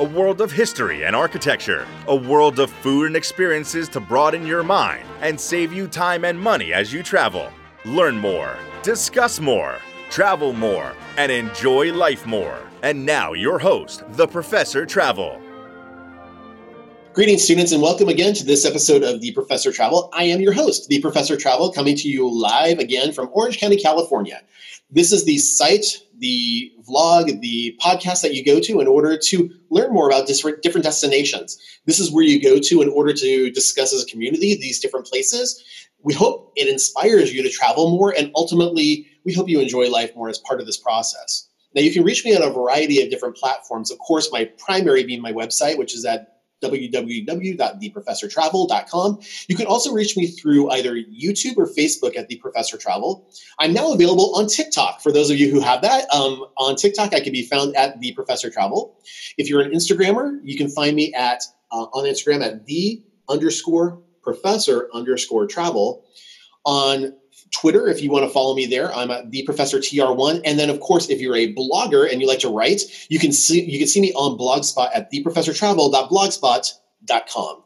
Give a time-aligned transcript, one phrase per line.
[0.00, 4.62] a world of history and architecture, a world of food and experiences to broaden your
[4.62, 7.50] mind and save you time and money as you travel.
[7.84, 9.76] Learn more, discuss more,
[10.08, 12.58] travel more, and enjoy life more.
[12.82, 15.38] And now, your host, the Professor Travel.
[17.12, 20.08] Greetings, students, and welcome again to this episode of The Professor Travel.
[20.14, 23.76] I am your host, The Professor Travel, coming to you live again from Orange County,
[23.76, 24.40] California.
[24.90, 25.84] This is the site,
[26.22, 30.62] the vlog, the podcast that you go to in order to learn more about different,
[30.62, 31.58] destinations.
[31.84, 35.06] This is where you go to in order to discuss as a community these different
[35.06, 35.62] places.
[36.04, 40.14] We hope it inspires you to travel more, and ultimately, we hope you enjoy life
[40.16, 41.48] more as part of this process.
[41.74, 43.90] Now, you can reach me on a variety of different platforms.
[43.90, 46.31] Of course, my primary being my website, which is at
[46.62, 49.18] www.theprofessortravel.com.
[49.48, 53.28] You can also reach me through either YouTube or Facebook at The Professor Travel.
[53.58, 56.12] I'm now available on TikTok for those of you who have that.
[56.14, 58.98] Um, on TikTok, I can be found at The Professor Travel.
[59.38, 64.02] If you're an Instagrammer, you can find me at uh, on Instagram at the underscore
[64.22, 66.04] professor underscore travel.
[66.64, 67.12] On
[67.52, 70.42] Twitter, if you want to follow me there, I'm at the Professor TR1.
[70.44, 73.32] And then, of course, if you're a blogger and you like to write, you can
[73.32, 77.62] see you can see me on Blogspot at theprofessortravel.blogspot.com.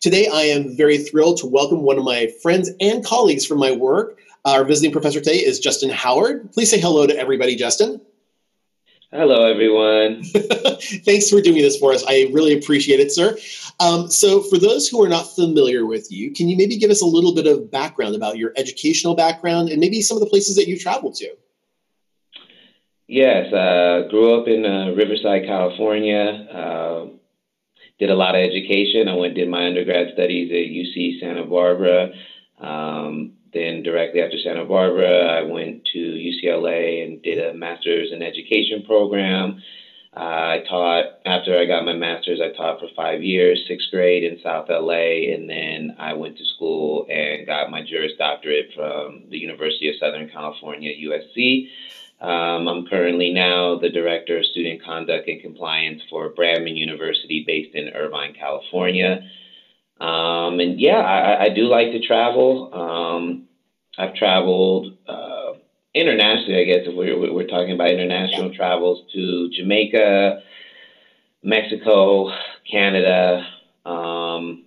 [0.00, 3.72] Today, I am very thrilled to welcome one of my friends and colleagues from my
[3.72, 4.18] work.
[4.44, 6.52] Our visiting professor today is Justyn Howard.
[6.52, 8.00] Please say hello to everybody, Justyn.
[9.10, 10.22] Hello, everyone.
[11.06, 12.04] Thanks for doing this for us.
[12.06, 13.38] I really appreciate it, sir.
[13.80, 17.00] Um, so, for those who are not familiar with you, can you maybe give us
[17.00, 20.56] a little bit of background about your educational background and maybe some of the places
[20.56, 21.34] that you traveled to?
[23.06, 26.46] Yes, uh, grew up in uh, Riverside, California.
[26.52, 27.06] Uh,
[27.98, 29.08] did a lot of education.
[29.08, 32.10] I went did my undergrad studies at UC Santa Barbara.
[32.60, 38.22] Um, then directly after Santa Barbara, I went to UCLA and did a master's in
[38.22, 39.62] education program.
[40.16, 42.40] Uh, I taught after I got my master's.
[42.40, 46.44] I taught for five years, sixth grade in South LA, and then I went to
[46.44, 51.68] school and got my Juris Doctorate from the University of Southern California, USC.
[52.20, 57.74] Um, I'm currently now the director of student conduct and compliance for Brandman University, based
[57.74, 59.22] in Irvine, California.
[60.00, 62.72] Um, and yeah, I, I, do like to travel.
[62.72, 63.48] Um,
[63.98, 65.54] I've traveled uh,
[65.92, 70.42] internationally, I guess, if we're, we're talking about international travels to Jamaica,
[71.42, 72.30] Mexico,
[72.70, 73.44] Canada.
[73.84, 74.66] Um,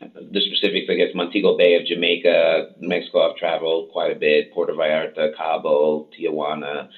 [0.00, 4.72] the specifics, I guess, Montego Bay of Jamaica, Mexico, I've traveled quite a bit, Puerto
[4.72, 6.88] Vallarta, Cabo, Tijuana,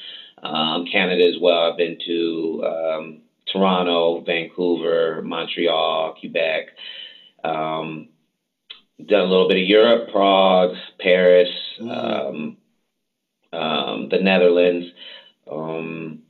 [0.43, 1.71] um, Canada as well.
[1.71, 3.21] I've been to um,
[3.53, 6.69] Toronto, Vancouver, Montreal, Quebec.
[7.44, 8.09] Um,
[9.05, 11.50] done a little bit of Europe, Prague, Paris,
[11.81, 11.91] mm-hmm.
[11.91, 12.56] um,
[13.53, 14.87] um, the Netherlands,
[15.50, 16.21] um,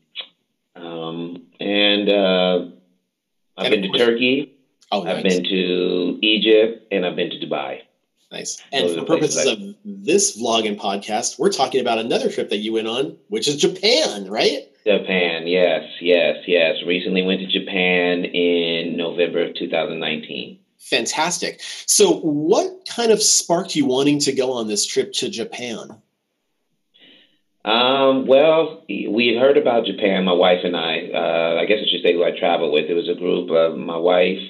[0.76, 2.66] um and uh,
[3.56, 4.56] I've and been to Turkey.
[4.90, 5.16] Oh, nice.
[5.16, 7.80] I've been to Egypt, and I've been to Dubai.
[8.30, 8.60] Nice.
[8.72, 12.58] And Those for purposes of this vlog and podcast, we're talking about another trip that
[12.58, 14.68] you went on, which is Japan, right?
[14.84, 16.76] Japan, yes, yes, yes.
[16.86, 20.58] Recently went to Japan in November of 2019.
[20.84, 21.62] Fantastic.
[21.86, 25.96] So, what kind of sparked you wanting to go on this trip to Japan?
[27.64, 31.08] Um, well, we had heard about Japan, my wife and I.
[31.08, 32.90] Uh, I guess I should say who I traveled with.
[32.90, 34.42] It was a group of my wife,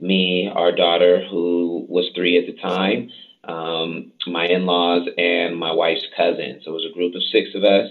[0.00, 3.10] me, our daughter, who was three at the time,
[3.44, 6.62] um, my in laws, and my wife's cousin.
[6.64, 7.90] So it was a group of six of us.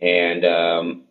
[0.00, 1.02] And um,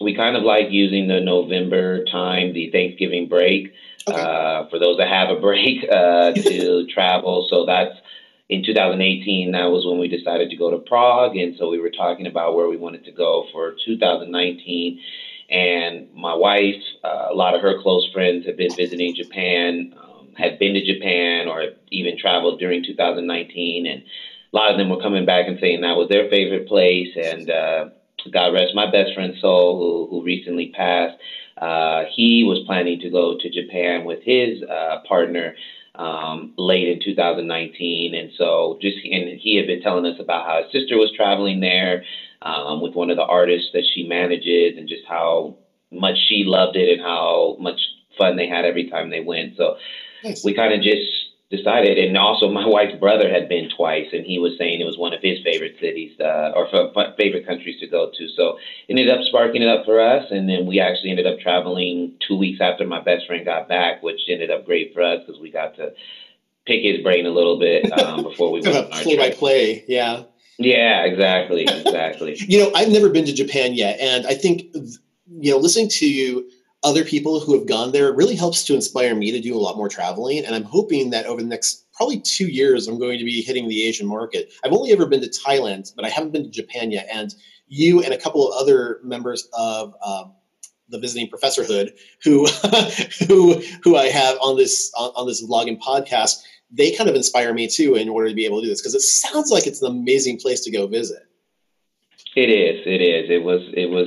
[0.00, 3.72] we kind of like using the November time, the Thanksgiving break
[4.08, 4.20] okay.
[4.20, 7.46] uh, for those that have a break uh, to travel.
[7.50, 7.96] So that's
[8.48, 9.52] in 2018.
[9.52, 12.54] That was when we decided to go to Prague, and so we were talking about
[12.54, 15.00] where we wanted to go for 2019.
[15.48, 20.28] And my wife, uh, a lot of her close friends have been visiting Japan, um,
[20.36, 25.00] had been to Japan, or even traveled during 2019, and a lot of them were
[25.00, 27.16] coming back and saying that was their favorite place.
[27.16, 27.88] And uh,
[28.30, 31.16] God rest my best friend Soul, who who recently passed.
[31.60, 35.54] Uh, he was planning to go to Japan with his uh, partner
[35.94, 40.62] um, late in 2019, and so just and he had been telling us about how
[40.62, 42.02] his sister was traveling there
[42.42, 45.56] um, with one of the artists that she manages, and just how
[45.90, 47.80] much she loved it and how much
[48.18, 49.56] fun they had every time they went.
[49.56, 49.76] So
[50.22, 50.44] nice.
[50.44, 54.38] we kind of just decided, and also my wife's brother had been twice, and he
[54.38, 56.66] was saying it was one of his favorite cities uh, or
[57.16, 58.28] favorite countries to go to.
[58.36, 58.58] So
[58.88, 62.14] it ended up sparking it up for us, and then we actually ended up traveling
[62.26, 65.40] two weeks after my best friend got back, which ended up great for us because
[65.40, 65.92] we got to
[66.66, 69.18] pick his brain a little bit um, before we went on our play trip.
[69.18, 69.84] by play.
[69.86, 70.24] Yeah.
[70.58, 72.36] Yeah, exactly, exactly.
[72.40, 76.08] you know, I've never been to Japan yet, and I think you know, listening to
[76.08, 76.48] you
[76.86, 79.76] other people who have gone there really helps to inspire me to do a lot
[79.76, 80.44] more traveling.
[80.44, 83.68] And I'm hoping that over the next probably two years, I'm going to be hitting
[83.68, 84.52] the Asian market.
[84.64, 87.08] I've only ever been to Thailand, but I haven't been to Japan yet.
[87.12, 87.34] And
[87.66, 90.34] you and a couple of other members of um,
[90.88, 91.90] the visiting professorhood
[92.22, 92.46] who
[93.26, 96.36] who who I have on this on, on this vlog and podcast,
[96.70, 98.94] they kind of inspire me too in order to be able to do this because
[98.94, 101.24] it sounds like it's an amazing place to go visit.
[102.36, 102.82] It is.
[102.86, 103.28] It is.
[103.28, 103.62] It was.
[103.74, 104.06] It was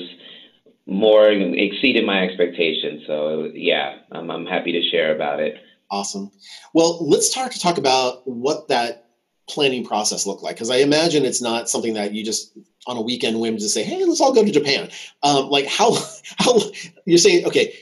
[0.89, 3.03] more exceeded my expectations.
[3.05, 5.55] So yeah, I'm, I'm happy to share about it.
[5.91, 6.31] Awesome.
[6.73, 9.05] Well, let's start to talk about what that
[9.47, 12.57] planning process looked like because I imagine it's not something that you just
[12.87, 14.89] on a weekend whim just say, "Hey, let's all go to Japan."
[15.23, 15.97] Um, like how
[16.37, 16.59] how
[17.05, 17.45] you're saying?
[17.45, 17.73] Okay,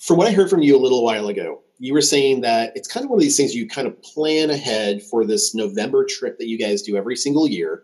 [0.00, 2.88] from what I heard from you a little while ago, you were saying that it's
[2.88, 6.38] kind of one of these things you kind of plan ahead for this November trip
[6.38, 7.82] that you guys do every single year.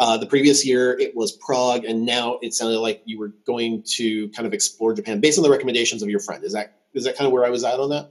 [0.00, 3.84] Uh, the previous year it was Prague, and now it sounded like you were going
[3.96, 6.42] to kind of explore Japan based on the recommendations of your friend.
[6.42, 8.08] Is that is that kind of where I was at on that?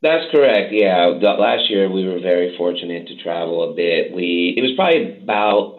[0.00, 0.72] That's correct.
[0.72, 4.12] Yeah, last year we were very fortunate to travel a bit.
[4.12, 5.76] We it was probably about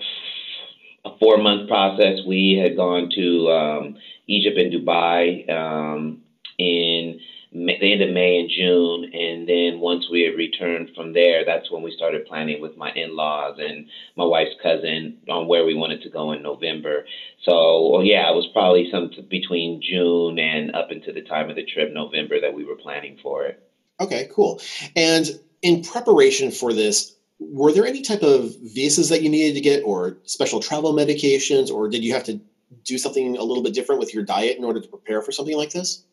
[1.03, 2.19] a four month process.
[2.27, 3.97] We had gone to um,
[4.27, 6.21] Egypt and Dubai um,
[6.59, 7.19] in
[7.53, 11.69] the end of May and June, and then once we had returned from there, that's
[11.69, 16.01] when we started planning with my in-laws and my wife's cousin on where we wanted
[16.01, 17.05] to go in November.
[17.43, 21.55] So, well, yeah, it was probably some between June and up into the time of
[21.55, 23.61] the trip, November, that we were planning for it.
[23.99, 24.59] Okay, cool.
[24.95, 25.27] And
[25.61, 29.83] in preparation for this, were there any type of visas that you needed to get,
[29.83, 32.39] or special travel medications, or did you have to
[32.83, 35.55] do something a little bit different with your diet in order to prepare for something
[35.55, 36.03] like this?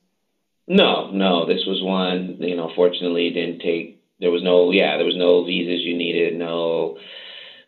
[0.71, 1.47] No, no.
[1.47, 2.37] This was one.
[2.39, 4.01] You know, fortunately, didn't take.
[4.21, 4.71] There was no.
[4.71, 6.39] Yeah, there was no visas you needed.
[6.39, 6.97] No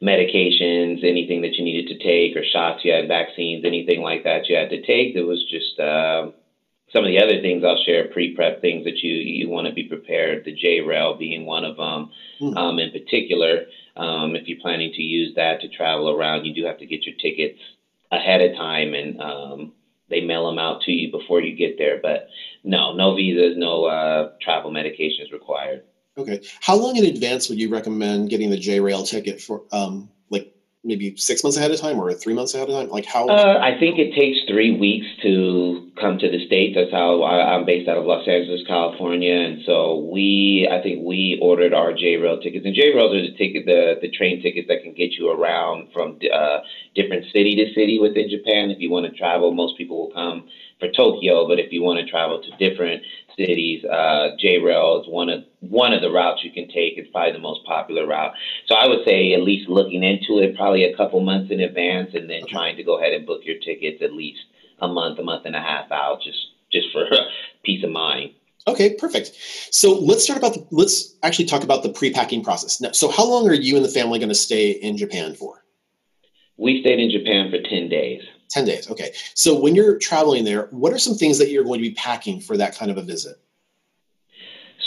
[0.01, 4.49] medications, anything that you needed to take, or shots you had, vaccines, anything like that
[4.49, 5.17] you had to take.
[5.17, 6.31] It was just uh,
[6.93, 8.07] some of the other things I'll share.
[8.07, 10.45] Pre-prep things that you you want to be prepared.
[10.45, 12.11] The J rail being one of them.
[12.41, 12.57] Mm.
[12.57, 13.67] Um, in particular,
[13.97, 17.05] um, if you're planning to use that to travel around, you do have to get
[17.05, 17.59] your tickets
[18.13, 19.73] ahead of time and um,
[20.13, 21.99] they mail them out to you before you get there.
[22.01, 22.29] But
[22.63, 25.85] no, no visas, no uh, travel medications required.
[26.17, 26.41] Okay.
[26.61, 29.65] How long in advance would you recommend getting the J Rail ticket for?
[29.73, 30.11] Um,
[30.85, 32.89] maybe six months ahead of time or three months ahead of time?
[32.89, 33.29] Like how?
[33.29, 36.75] Uh, I think it takes three weeks to come to the states.
[36.77, 41.05] That's how I, am based out of Los Angeles, California, and so we, I think
[41.05, 44.43] we ordered our J Rail tickets, and J Rails are the ticket, the the train
[44.43, 46.59] tickets that can get you around from uh,
[46.95, 48.71] different city to city within Japan.
[48.71, 50.49] If you want to travel, most people will come
[50.83, 53.03] for Tokyo, but if you want to travel to different
[53.37, 56.99] cities, uh, J Rail is one of one of the routes you can take.
[56.99, 58.33] It's probably the most popular route.
[58.67, 62.11] So I would say at least looking into it probably a couple months in advance,
[62.15, 64.41] and then trying to go ahead and book your tickets at least
[64.81, 67.07] a month, a month and a half out, just just for
[67.63, 68.33] peace of mind.
[68.67, 69.33] Okay, perfect.
[69.71, 72.81] So let's start about the, let's actually talk about the pre-packing process.
[72.81, 75.65] Now, so how long are you and the family going to stay in Japan for?
[76.59, 78.23] We stayed in Japan for 10 days.
[78.53, 78.91] 10 days.
[78.91, 79.13] Okay.
[79.35, 82.41] So when you're traveling there, what are some things that you're going to be packing
[82.41, 83.37] for that kind of a visit?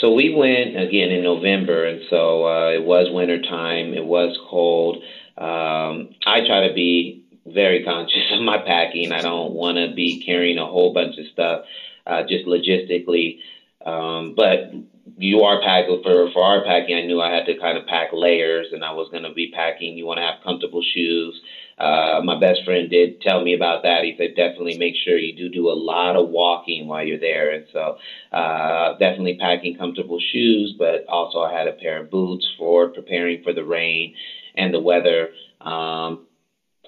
[0.00, 3.94] So we went again in November, and so uh, it was winter time.
[3.94, 4.98] It was cold.
[5.38, 9.12] Um, I try to be very conscious of my packing.
[9.12, 11.64] I don't want to be carrying a whole bunch of stuff,
[12.06, 13.38] uh, just logistically.
[13.84, 14.72] Um, but
[15.16, 16.96] you are packing for for our packing.
[16.96, 19.50] I knew I had to kind of pack layers, and I was going to be
[19.50, 19.96] packing.
[19.96, 21.40] You want to have comfortable shoes.
[21.78, 24.04] Uh, my best friend did tell me about that.
[24.04, 27.50] He said definitely make sure you do do a lot of walking while you're there,
[27.52, 27.96] and so
[28.32, 30.74] uh, definitely packing comfortable shoes.
[30.76, 34.12] But also I had a pair of boots for preparing for the rain
[34.54, 35.30] and the weather.
[35.60, 36.20] Um,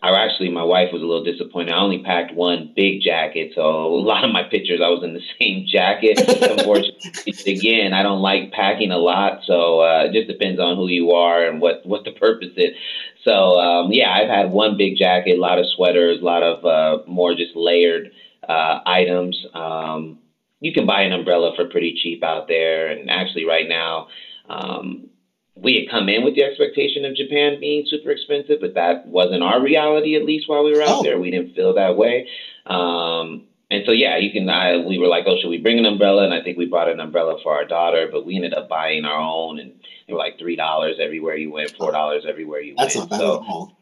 [0.02, 1.72] I actually, my wife was a little disappointed.
[1.72, 5.14] I only packed one big jacket, so a lot of my pictures I was in
[5.14, 6.18] the same jacket.
[6.18, 10.88] Unfortunately, again, I don't like packing a lot, so uh, it just depends on who
[10.88, 12.76] you are and what what the purpose is.
[13.24, 16.64] So um, yeah, I've had one big jacket, a lot of sweaters, a lot of
[16.64, 18.12] uh, more just layered
[18.48, 19.36] uh, items.
[19.52, 20.18] Um,
[20.60, 24.08] you can buy an umbrella for pretty cheap out there, and actually, right now.
[24.48, 25.10] Um,
[25.60, 29.42] we had come in with the expectation of Japan being super expensive, but that wasn't
[29.42, 31.02] our reality, at least while we were out oh.
[31.02, 31.18] there.
[31.18, 32.28] We didn't feel that way.
[32.66, 34.48] Um, and so yeah, you can.
[34.48, 36.24] I we were like, oh, should we bring an umbrella?
[36.24, 39.04] And I think we brought an umbrella for our daughter, but we ended up buying
[39.04, 39.72] our own, and
[40.06, 43.10] they were like three dollars everywhere you went, four dollars everywhere you That's went.
[43.10, 43.76] not bad so, at all.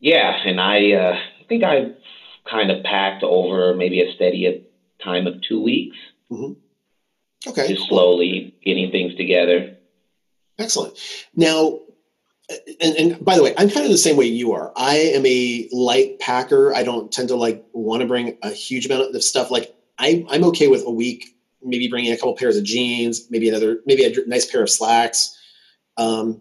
[0.00, 1.92] Yeah, and I uh, think I
[2.50, 4.66] kind of packed over maybe a steady
[5.02, 5.96] time of two weeks,
[7.46, 7.68] Okay.
[7.68, 9.71] just slowly getting things together.
[10.58, 10.98] Excellent.
[11.34, 11.80] Now,
[12.80, 14.72] and, and by the way, I'm kind of the same way you are.
[14.76, 16.74] I am a light packer.
[16.74, 19.50] I don't tend to like want to bring a huge amount of stuff.
[19.50, 23.48] Like I, I'm okay with a week, maybe bringing a couple pairs of jeans, maybe
[23.48, 25.38] another, maybe a nice pair of slacks,
[25.96, 26.40] um,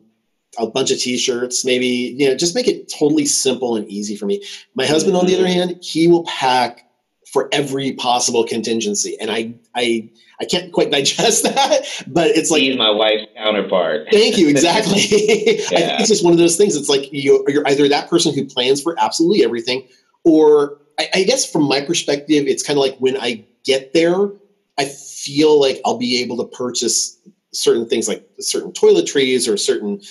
[0.57, 4.25] a bunch of t-shirts, maybe you know, just make it totally simple and easy for
[4.25, 4.43] me.
[4.75, 6.90] My husband, on the other hand, he will pack
[7.31, 10.09] for every possible contingency, and I, I,
[10.41, 11.85] I can't quite digest that.
[12.07, 14.07] But it's like He's my wife's counterpart.
[14.11, 14.49] Thank you.
[14.49, 14.93] Exactly.
[14.97, 15.97] I think Yeah.
[15.99, 16.75] it's just one of those things.
[16.75, 19.87] It's like you, you're either that person who plans for absolutely everything,
[20.25, 24.29] or I, I guess from my perspective, it's kind of like when I get there,
[24.77, 27.17] I feel like I'll be able to purchase
[27.53, 30.01] certain things like certain toiletries or certain,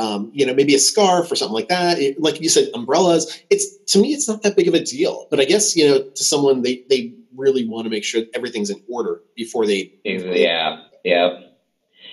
[0.00, 1.98] um, you know, maybe a scarf or something like that.
[1.98, 3.42] It- like you said, umbrellas.
[3.50, 5.26] It's to me, it's not that big of a deal.
[5.30, 8.70] But I guess you know, to someone, they they really want to make sure everything's
[8.70, 9.92] in order before they.
[10.04, 11.40] Yeah, yeah,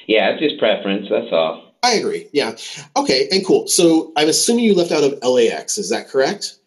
[0.07, 0.29] yeah.
[0.29, 1.07] It's just preference.
[1.09, 1.73] That's all.
[1.83, 2.27] I agree.
[2.33, 2.55] Yeah.
[2.95, 3.27] Okay.
[3.31, 3.67] And cool.
[3.67, 5.77] So I'm assuming you left out of LAX.
[5.77, 6.57] Is that correct?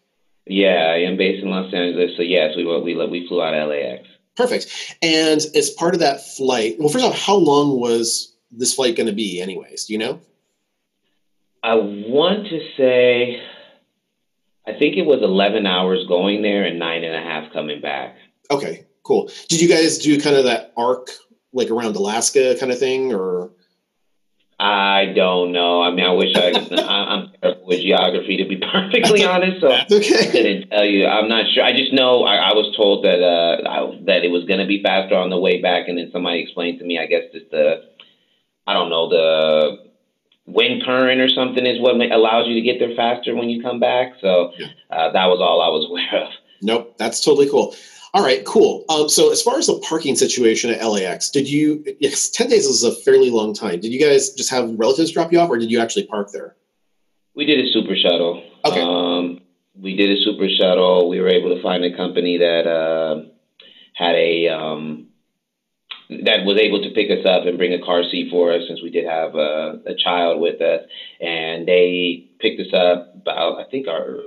[0.47, 3.69] Yeah, I am based in Los Angeles, so yes, we we we flew out of
[3.69, 4.07] LAX.
[4.35, 4.97] Perfect.
[5.01, 9.07] And as part of that flight, well, first off, how long was this flight going
[9.07, 9.85] to be, anyways?
[9.85, 10.19] Do you know?
[11.63, 13.41] I want to say,
[14.67, 18.15] I think it was 11 hours going there and nine and a half coming back.
[18.49, 18.85] Okay.
[19.03, 19.31] Cool.
[19.49, 21.09] Did you guys do kind of that arc,
[21.53, 23.51] like around Alaska, kind of thing, or?
[24.59, 25.81] I don't know.
[25.81, 26.51] I mean, I wish I,
[26.85, 29.61] I'm terrible with geography to be perfectly honest.
[29.61, 30.31] So That's I okay.
[30.31, 31.07] couldn't tell you.
[31.07, 31.63] I'm not sure.
[31.63, 34.67] I just know I, I was told that uh I, that it was going to
[34.67, 36.99] be faster on the way back, and then somebody explained to me.
[36.99, 37.81] I guess just the
[38.67, 39.90] I don't know the
[40.45, 43.79] wind current or something is what allows you to get there faster when you come
[43.79, 44.13] back.
[44.21, 44.51] So
[44.89, 46.31] uh, that was all I was aware of.
[46.61, 46.95] Nope.
[46.97, 47.75] That's totally cool.
[48.13, 48.43] All right.
[48.45, 48.83] Cool.
[48.89, 51.83] Um, so as far as the parking situation at LAX, did you?
[51.99, 53.79] Yes, ten days is a fairly long time.
[53.79, 56.55] Did you guys just have relatives drop you off, or did you actually park there?
[57.35, 58.43] We did a super shuttle.
[58.65, 58.81] Okay.
[58.81, 59.39] Um,
[59.79, 61.07] we did a super shuttle.
[61.07, 63.23] We were able to find a company that uh,
[63.93, 65.07] had a um,
[66.25, 68.81] that was able to pick us up and bring a car seat for us since
[68.81, 70.81] we did have a, a child with us,
[71.19, 74.17] and they picked us up about I think our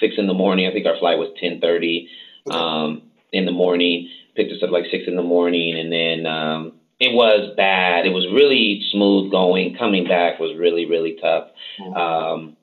[0.00, 0.66] six in the morning.
[0.66, 2.06] I think our flight was ten thirty
[2.50, 4.08] um, in the morning.
[4.36, 8.06] Picked us up like six in the morning, and then um, it was bad.
[8.06, 9.74] It was really smooth going.
[9.74, 11.48] Coming back was really really tough.
[11.80, 11.96] Mhm.
[11.96, 12.56] Um,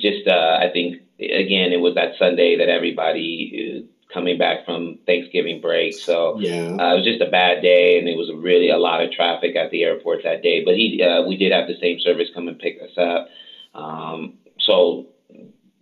[0.00, 4.98] just uh, I think again it was that Sunday that everybody uh, coming back from
[5.04, 6.76] Thanksgiving break, so Yeah.
[6.80, 9.56] uh, it was just a bad day, and it was really a lot of traffic
[9.56, 10.64] at the airport that day.
[10.64, 13.28] But he, uh, we did have the same service come and pick us up,
[13.74, 15.08] um, so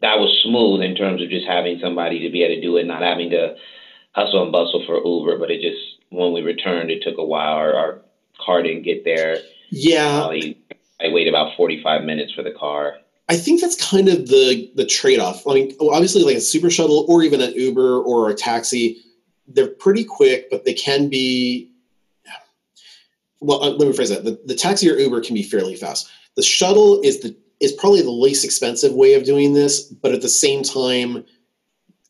[0.01, 2.87] that was smooth in terms of just having somebody to be able to do it,
[2.87, 3.55] not having to
[4.13, 5.39] hustle and bustle for Uber.
[5.39, 7.55] But it just when we returned, it took a while.
[7.55, 8.03] Our, our
[8.45, 9.39] car didn't get there.
[9.71, 10.27] Yeah.
[11.01, 12.97] I waited about forty five minutes for the car.
[13.29, 15.47] I think that's kind of the the trade off.
[15.47, 18.99] I mean, obviously, like a super shuttle or even an Uber or a taxi,
[19.47, 21.71] they're pretty quick, but they can be.
[23.41, 26.11] Well, uh, let me phrase that: the, the taxi or Uber can be fairly fast.
[26.37, 30.21] The shuttle is the is probably the least expensive way of doing this, but at
[30.21, 31.25] the same time,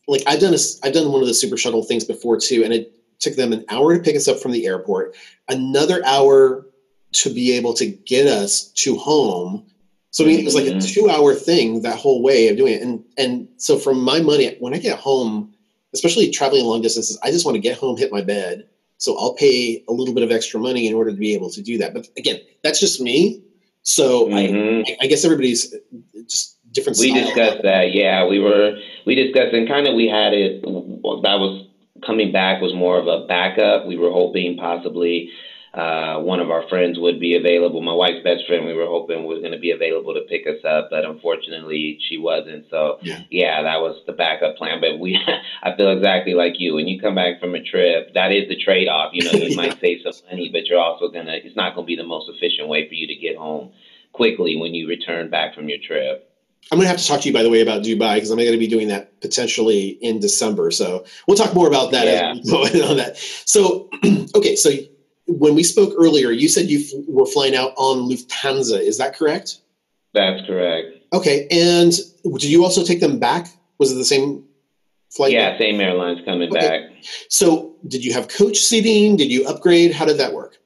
[0.08, 2.72] like I've done a I've done one of the super shuttle things before too, and
[2.72, 5.14] it took them an hour to pick us up from the airport,
[5.48, 6.66] another hour
[7.12, 9.66] to be able to get us to home.
[10.12, 12.82] So I mean, it was like a two-hour thing that whole way of doing it,
[12.82, 15.52] and and so from my money, when I get home,
[15.94, 18.68] especially traveling long distances, I just want to get home, hit my bed.
[18.98, 21.62] So I'll pay a little bit of extra money in order to be able to
[21.62, 21.94] do that.
[21.94, 23.42] But again, that's just me.
[23.82, 24.84] So Mhm.
[24.86, 25.74] I, I guess everybody's
[26.28, 26.98] just different.
[26.98, 27.94] We discussed that.
[27.94, 30.62] Yeah, we were we discussed and kind of we had it.
[30.62, 31.66] That was
[32.04, 33.86] coming back was more of a backup.
[33.86, 35.30] We were hoping possibly
[35.74, 37.80] uh, one of our friends would be available.
[37.80, 40.62] My wife's best friend, we were hoping was going to be available to pick us
[40.64, 42.66] up, but unfortunately she wasn't.
[42.68, 43.62] So Yeah.
[43.62, 44.80] that was the backup plan.
[44.82, 45.18] But we,
[45.62, 46.74] I feel exactly like you.
[46.74, 49.10] When you come back from a trip, that is the trade off.
[49.14, 51.36] You know, you might save some money, but you're also gonna.
[51.42, 53.72] It's not going to be the most efficient way for you to get home
[54.12, 56.28] quickly when you return back from your trip.
[56.70, 58.38] I'm going to have to talk to you, by the way, about Dubai because I'm
[58.38, 60.70] going to be doing that potentially in December.
[60.70, 62.32] So we'll talk more about that Yeah.
[62.32, 63.16] as we go on that.
[63.46, 63.88] So,
[64.34, 64.70] okay, so
[65.26, 68.80] when we spoke earlier, you said you f- were flying out on Lufthansa.
[68.80, 69.58] Is that correct?
[70.14, 70.98] That's correct.
[71.12, 71.92] Okay, and
[72.38, 73.48] did you also take them back?
[73.78, 74.44] Was it the same
[75.10, 75.32] flight?
[75.32, 76.68] Yeah, same airlines coming okay.
[76.68, 77.04] back.
[77.28, 79.16] So, did you have coach seating?
[79.16, 79.92] Did you upgrade?
[79.92, 80.56] How did that work?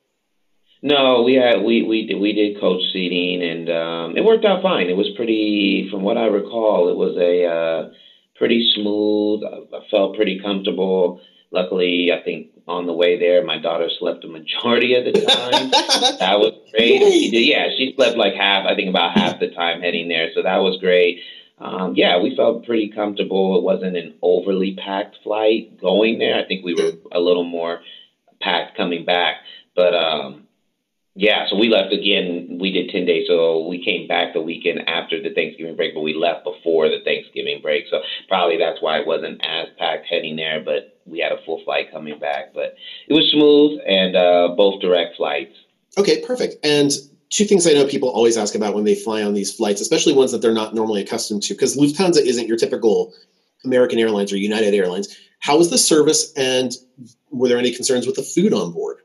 [0.83, 4.63] No, we had we we did we did coach seating, and um, it worked out
[4.63, 4.89] fine.
[4.89, 7.91] It was pretty, from what I recall, it was a uh,
[8.37, 9.43] pretty smooth.
[9.43, 11.21] I felt pretty comfortable.
[11.51, 15.71] Luckily, I think on the way there, my daughter slept a majority of the time.
[16.19, 17.01] that was great.
[17.01, 18.67] She did, yeah, she slept like half.
[18.67, 21.21] I think about half the time heading there, so that was great.
[21.59, 23.57] Um, yeah, we felt pretty comfortable.
[23.57, 26.37] It wasn't an overly packed flight going there.
[26.37, 27.81] I think we were a little more
[28.41, 29.37] packed coming back,
[29.75, 30.47] but um,
[31.15, 32.59] yeah, so we left again.
[32.61, 33.27] We did 10 days.
[33.27, 37.01] So we came back the weekend after the Thanksgiving break, but we left before the
[37.05, 37.85] Thanksgiving break.
[37.91, 41.63] So probably that's why it wasn't as packed heading there, but we had a full
[41.65, 42.53] flight coming back.
[42.55, 42.77] But
[43.09, 45.55] it was smooth and uh, both direct flights.
[45.99, 46.57] Okay, perfect.
[46.65, 46.93] And
[47.31, 50.13] two things I know people always ask about when they fly on these flights, especially
[50.13, 53.15] ones that they're not normally accustomed to, because Lufthansa isn't your typical
[53.65, 55.17] American Airlines or United Airlines.
[55.41, 56.73] How was the service and
[57.31, 58.99] were there any concerns with the food on board?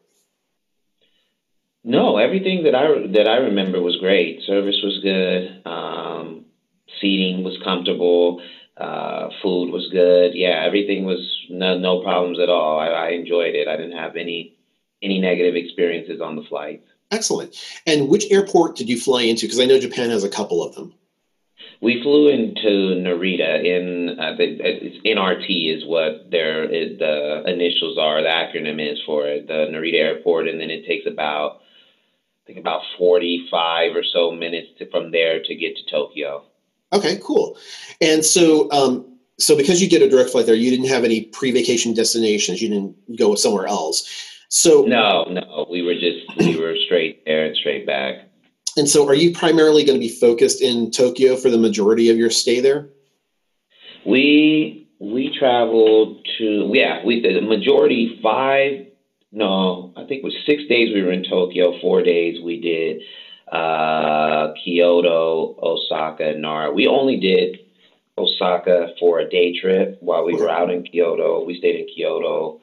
[1.84, 4.42] No, everything that I that I remember was great.
[4.46, 5.66] Service was good.
[5.66, 6.46] Um,
[7.00, 8.42] seating was comfortable.
[8.78, 10.32] Uh, food was good.
[10.34, 12.80] Yeah, everything was no no problems at all.
[12.80, 13.68] I, I enjoyed it.
[13.68, 14.56] I didn't have any
[15.02, 16.84] any negative experiences on the flight.
[17.12, 17.56] Excellent.
[17.86, 19.46] And which airport did you fly into?
[19.46, 20.94] Because I know Japan has a couple of them.
[21.82, 23.66] We flew into Narita.
[23.66, 28.22] In uh, the, it's NRT is what their the initials are.
[28.22, 31.62] The acronym is for it, the Narita Airport, and then it takes about
[32.44, 36.46] I think about 45 or so minutes to, from there to get to Tokyo.
[36.94, 37.58] Okay, cool.
[38.02, 41.22] And so, um, so because you get a direct flight there, you didn't have any
[41.26, 42.62] pre-vacation destinations.
[42.62, 44.08] You didn't go somewhere else.
[44.50, 48.28] So no, no, we were just we were straight there and straight back.
[48.76, 52.18] And so, are you primarily going to be focused in Tokyo for the majority of
[52.18, 52.90] your stay there?
[54.06, 58.88] We we traveled to yeah we the majority five
[59.32, 63.02] no, I think it was six days we were in Tokyo, four days we did
[63.52, 66.72] uh, Kyoto, Osaka, Nara.
[66.72, 67.60] We only did
[68.18, 71.44] Osaka for a day trip while we were out in Kyoto.
[71.44, 72.62] We stayed in Kyoto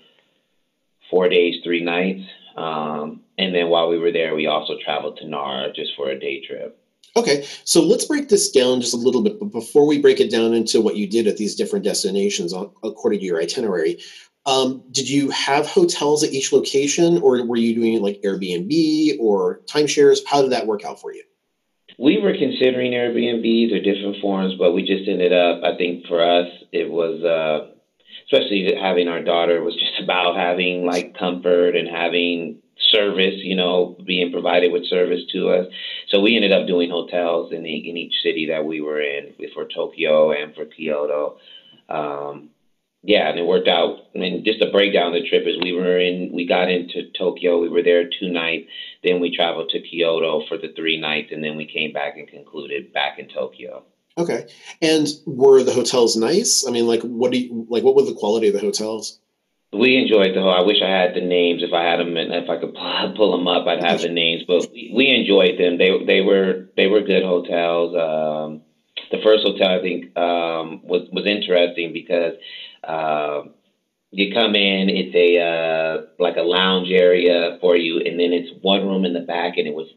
[1.11, 2.29] four days, three nights.
[2.57, 6.19] Um, and then while we were there, we also traveled to Nara just for a
[6.19, 6.79] day trip.
[7.17, 9.39] Okay, so let's break this down just a little bit.
[9.41, 13.21] But before we break it down into what you did at these different destinations according
[13.21, 13.99] to your itinerary,
[14.49, 19.61] um, did you have hotels at each location, or were you doing like Airbnb or
[19.67, 20.21] timeshares?
[20.27, 21.23] How did that work out for you?
[21.99, 25.63] We were considering Airbnbs or different forms, but we just ended up.
[25.63, 27.75] I think for us, it was uh,
[28.25, 33.99] especially having our daughter was just about having like comfort and having service, you know,
[34.07, 35.67] being provided with service to us.
[36.09, 39.35] So we ended up doing hotels in, the, in each city that we were in
[39.53, 41.37] for Tokyo and for Kyoto.
[41.91, 42.51] Um,
[43.03, 43.99] yeah, and it worked out.
[44.15, 47.11] I mean, just to break down the trip is we were in, we got into
[47.17, 48.69] Tokyo, we were there two nights,
[49.05, 52.27] then we traveled to Kyoto for the three nights, and then we came back and
[52.27, 53.85] concluded back in Tokyo.
[54.17, 54.47] Okay,
[54.83, 56.67] and were the hotels nice?
[56.67, 57.85] I mean, like, what do you like?
[57.85, 59.21] What was the quality of the hotels?
[59.73, 60.51] We enjoyed the whole.
[60.51, 61.63] I wish I had the names.
[61.63, 64.09] If I had them, and if I could pull, pull them up, I'd have the
[64.09, 64.43] names.
[64.49, 65.79] But we, we enjoyed them.
[65.79, 67.95] They they were they were good hotels.
[67.95, 68.63] Um,
[69.13, 72.35] the first hotel I think um, was was interesting because
[72.85, 73.43] uh,
[74.11, 78.51] you come in, it's a uh, like a lounge area for you, and then it's
[78.63, 79.89] one room in the back, and it was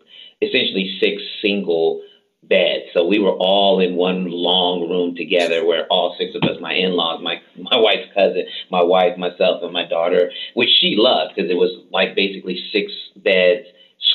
[0.41, 2.01] essentially six single
[2.43, 2.85] beds.
[2.93, 6.73] So we were all in one long room together, where all six of us, my
[6.73, 11.49] in-laws, my my wife's cousin, my wife, myself, and my daughter, which she loved because
[11.49, 13.67] it was like basically six beds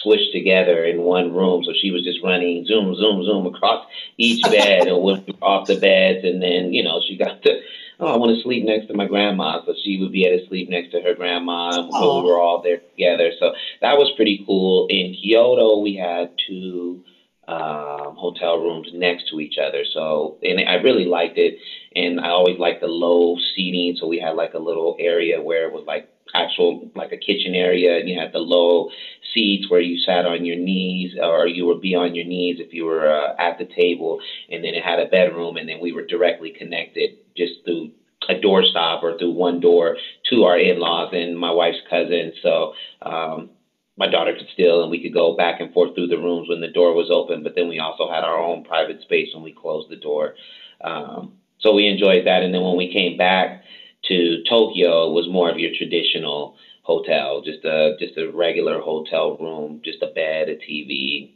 [0.05, 1.65] squished together in one room.
[1.65, 3.87] So she was just running zoom, zoom, zoom across
[4.19, 7.61] each bed and went off the beds, and then you know she got to
[8.01, 9.61] oh, I want to sleep next to my grandma.
[9.65, 11.81] So she would be able to sleep next to her grandma.
[11.81, 13.33] And so we were all there together.
[13.39, 14.87] So that was pretty cool.
[14.89, 17.05] In Kyoto, we had two
[17.49, 19.85] um, hotel rooms next to each other.
[19.93, 21.59] So, and I really liked it.
[21.95, 23.97] And I always liked the low seating.
[23.99, 27.55] So we had like a little area where it was like actual like a kitchen
[27.55, 28.91] area and you had the low
[29.35, 32.73] seats where you sat on your knees or you would be on your knees if
[32.73, 35.93] you were uh, at the table and then it had a bedroom and then we
[35.93, 37.91] were directly connected just through
[38.29, 39.97] a doorstop or through one door
[40.29, 42.33] to our in-laws and my wife's cousin.
[42.43, 43.51] So um
[43.99, 46.61] my daughter could still and we could go back and forth through the rooms when
[46.61, 49.53] the door was open but then we also had our own private space when we
[49.53, 50.35] closed the door.
[50.83, 53.63] Um so we enjoyed that and then when we came back
[54.09, 59.81] to Tokyo was more of your traditional hotel, just a just a regular hotel room,
[59.85, 61.33] just a bed, a TV,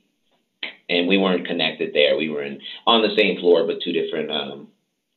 [0.88, 2.16] and we weren't connected there.
[2.16, 4.30] We were in on the same floor, but two different.
[4.30, 4.68] Um,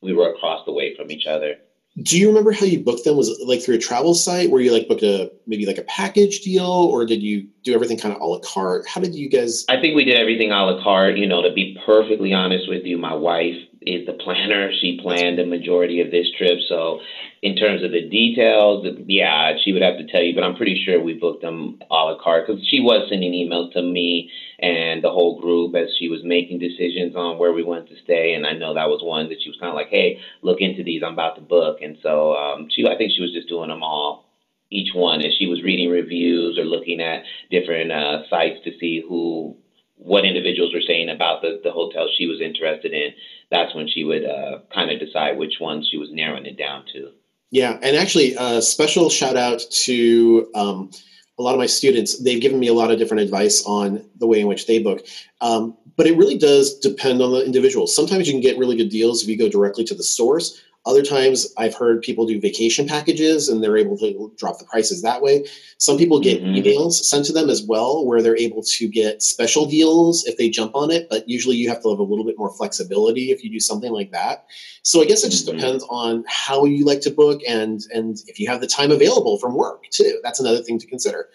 [0.01, 1.55] we were across the way from each other.
[2.01, 3.17] Do you remember how you booked them?
[3.17, 5.83] Was it like through a travel site where you like booked a maybe like a
[5.83, 8.87] package deal, or did you do everything kind of a la carte?
[8.87, 9.63] How did you guys?
[9.69, 11.17] I think we did everything a la carte.
[11.17, 14.71] You know, to be perfectly honest with you, my wife is the planner.
[14.81, 16.99] She planned the majority of this trip, so
[17.43, 20.81] in terms of the details, yeah, she would have to tell you, but I'm pretty
[20.81, 25.03] sure we booked them a la carte because she was sending emails to me and
[25.03, 28.33] the whole group as she was making decisions on where we wanted to stay.
[28.33, 30.83] And I know that was one that she was kind of like, hey, look into
[30.83, 31.03] these.
[31.05, 31.79] I'm about to book.
[31.81, 34.29] And so um, she, I think she was just doing them all,
[34.71, 39.03] each one, as she was reading reviews or looking at different uh, sites to see
[39.05, 39.57] who,
[40.03, 43.13] what individuals were saying about the, the hotel she was interested in.
[43.49, 46.85] That's when she would uh, kind of decide which ones she was narrowing it down
[46.93, 47.11] to.
[47.51, 50.89] Yeah, and actually, a uh, special shout out to um,
[51.37, 52.21] a lot of my students.
[52.21, 55.05] They've given me a lot of different advice on the way in which they book.
[55.39, 57.85] Um, but it really does depend on the individual.
[57.87, 60.61] Sometimes you can get really good deals if you go directly to the source.
[60.85, 65.01] Other times, I've heard people do vacation packages and they're able to drop the prices
[65.01, 65.45] that way.
[65.77, 66.55] Some people get mm-hmm.
[66.55, 70.49] emails sent to them as well, where they're able to get special deals if they
[70.49, 71.07] jump on it.
[71.09, 73.93] But usually, you have to have a little bit more flexibility if you do something
[73.93, 74.45] like that.
[74.81, 75.57] So I guess it just mm-hmm.
[75.57, 79.37] depends on how you like to book and and if you have the time available
[79.37, 80.19] from work too.
[80.21, 81.29] That's another thing to consider.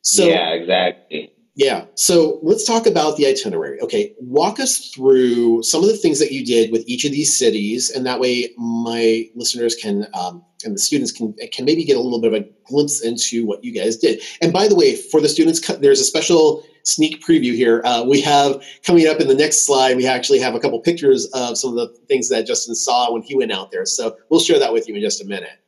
[0.00, 1.32] So yeah, exactly.
[1.58, 1.86] Yeah.
[1.96, 3.80] So let's talk about the itinerary.
[3.80, 4.14] Okay.
[4.20, 7.90] Walk us through some of the things that you did with each of these cities.
[7.90, 12.00] And that way my listeners can, um, and the students can, can maybe get a
[12.00, 14.22] little bit of a glimpse into what you guys did.
[14.40, 17.82] And by the way, for the students, there's a special sneak preview here.
[17.84, 21.26] Uh, we have coming up in the next slide, we actually have a couple pictures
[21.34, 23.84] of some of the things that Justyn saw when he went out there.
[23.84, 25.58] So we'll share that with you in just a minute.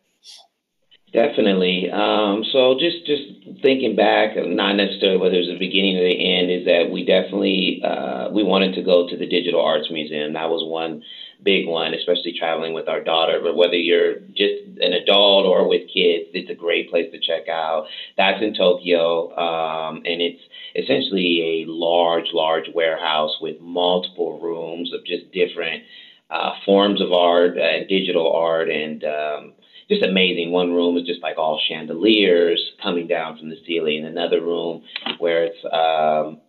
[1.12, 1.90] Definitely.
[1.90, 6.38] Um, so just just thinking back, not necessarily whether it was the beginning or the
[6.38, 10.34] end, is that we definitely uh, we wanted to go to the Digital Arts Museum.
[10.34, 11.02] That was one
[11.42, 13.40] big one, especially traveling with our daughter.
[13.42, 17.48] But whether you're just an adult or with kids, it's a great place to check
[17.48, 17.86] out.
[18.16, 20.40] That's in Tokyo, um, and it's
[20.76, 25.82] essentially a large, large warehouse with multiple rooms of just different
[26.30, 29.54] uh, forms of art and digital art and um,
[29.90, 30.52] just amazing.
[30.52, 34.04] One room is just like all chandeliers coming down from the ceiling.
[34.04, 34.84] Another room
[35.18, 36.40] where it's um,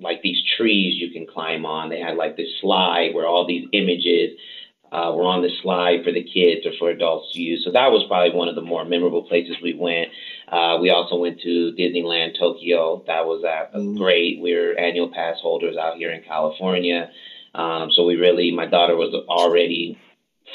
[0.00, 1.90] like these trees you can climb on.
[1.90, 4.38] They had like this slide where all these images
[4.90, 7.62] uh, were on the slide for the kids or for adults to use.
[7.62, 10.08] So that was probably one of the more memorable places we went.
[10.50, 13.04] Uh, we also went to Disneyland Tokyo.
[13.06, 13.98] That was uh, mm.
[13.98, 14.40] great.
[14.40, 17.10] We are annual pass holders out here in California.
[17.54, 19.98] Um, so we really, my daughter was already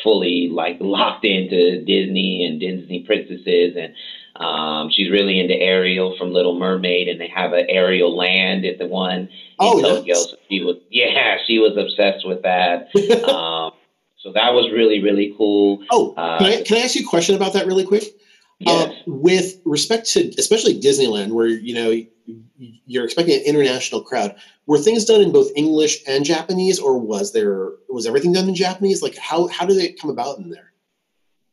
[0.01, 3.93] fully like locked into Disney and Disney princesses and
[4.35, 8.79] um, she's really into Ariel from Little Mermaid, and they have an Ariel land at
[8.79, 9.29] the one in
[9.59, 10.15] oh, Tokyo.
[10.15, 10.31] Yes.
[10.31, 12.87] So she was, yeah, she was obsessed with that.
[13.29, 13.73] um,
[14.17, 15.83] so that was really, really cool.
[15.91, 18.03] Oh, uh, can, I, can I ask you a question about that really quick?
[18.65, 18.91] Yes.
[18.91, 22.03] Uh, with respect to especially Disneyland, where you know
[22.85, 24.35] you're expecting an international crowd.
[24.65, 28.55] Were things done in both English and Japanese, or was there was everything done in
[28.55, 29.01] Japanese?
[29.01, 30.73] Like how how did it come about in there?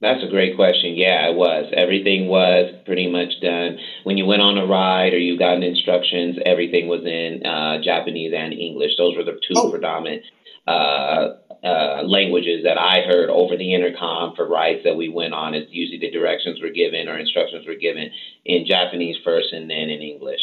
[0.01, 0.95] That's a great question.
[0.95, 1.71] Yeah, it was.
[1.77, 3.77] Everything was pretty much done.
[4.05, 8.33] When you went on a ride or you got instructions, everything was in uh, Japanese
[8.35, 8.93] and English.
[8.97, 9.71] Those were the two oh.
[9.71, 10.23] predominant
[10.67, 11.29] uh,
[11.63, 15.55] uh, languages that I heard over the intercom for rides that we went on.
[15.55, 18.11] Is usually the directions were given or instructions were given
[18.45, 20.41] in Japanese first and then in English.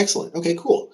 [0.00, 0.34] Excellent.
[0.34, 0.90] Okay, cool.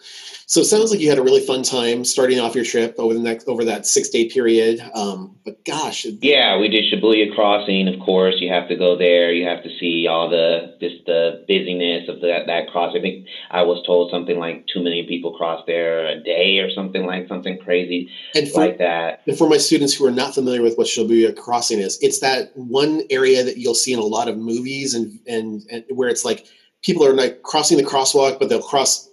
[0.49, 3.14] So it sounds like you had a really fun time starting off your trip over
[3.14, 4.81] the next over that six day period.
[4.95, 7.87] Um, but gosh, yeah, we did Shibuya Crossing.
[7.87, 9.33] Of course, you have to go there.
[9.33, 12.95] You have to see all the just the busyness of that that cross.
[12.97, 16.71] I think I was told something like two million people cross there a day or
[16.71, 19.23] something like something crazy and for, like that.
[19.27, 22.57] And for my students who are not familiar with what Shibuya Crossing is, it's that
[22.57, 26.25] one area that you'll see in a lot of movies and and, and where it's
[26.25, 26.47] like
[26.87, 29.11] people are like crossing the crosswalk, but they'll cross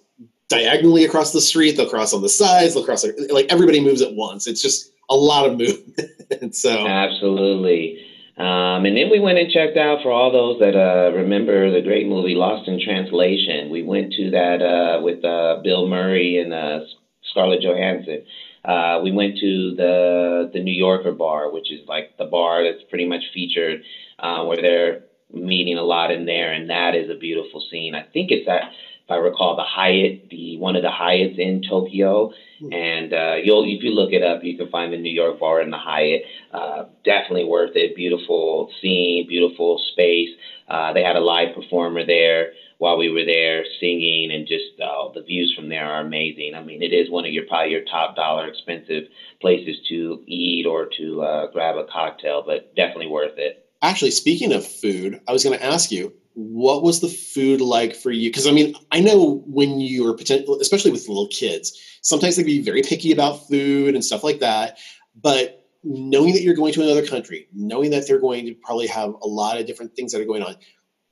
[0.47, 1.75] diagonally across the street.
[1.75, 2.75] They'll cross on the sides.
[2.75, 4.45] They'll cross like everybody moves at once.
[4.45, 6.55] It's just a lot of movement.
[6.55, 8.05] so absolutely.
[8.37, 11.81] Um, and then we went and checked out for all those that uh, remember the
[11.81, 13.69] great movie Lost in Translation.
[13.69, 16.79] We went to that uh, with uh, Bill Murray and uh,
[17.23, 18.23] Scarlett Johansson.
[18.65, 22.83] Uh, we went to the the New Yorker bar, which is like the bar that's
[22.89, 23.83] pretty much featured,
[24.19, 27.95] uh, where they're meeting a lot in there, and that is a beautiful scene.
[27.95, 28.71] I think it's at,
[29.05, 32.71] if I recall, the Hyatt, the one of the Hyatts in Tokyo, mm-hmm.
[32.71, 35.61] and uh, you'll if you look it up, you can find the New York bar
[35.61, 36.23] in the Hyatt.
[36.53, 37.95] Uh, definitely worth it.
[37.95, 40.29] Beautiful scene, beautiful space.
[40.67, 45.09] Uh, they had a live performer there while we were there singing, and just uh,
[45.13, 46.53] the views from there are amazing.
[46.55, 49.03] I mean, it is one of your probably your top dollar expensive
[49.41, 53.62] places to eat or to uh, grab a cocktail, but definitely worth it.
[53.83, 57.93] Actually, speaking of food, I was going to ask you, what was the food like
[57.93, 58.29] for you?
[58.29, 62.47] Because I mean, I know when you're potential, especially with little kids, sometimes they can
[62.47, 64.77] be very picky about food and stuff like that.
[65.21, 69.15] But knowing that you're going to another country, knowing that they're going to probably have
[69.21, 70.55] a lot of different things that are going on,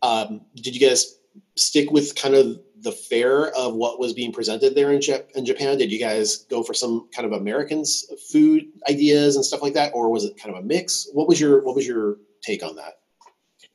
[0.01, 1.19] um, did you guys
[1.55, 5.45] stick with kind of the fare of what was being presented there in, Jap- in
[5.45, 5.77] Japan?
[5.77, 9.91] Did you guys go for some kind of Americans food ideas and stuff like that,
[9.93, 11.09] or was it kind of a mix?
[11.11, 12.99] What was your What was your take on that?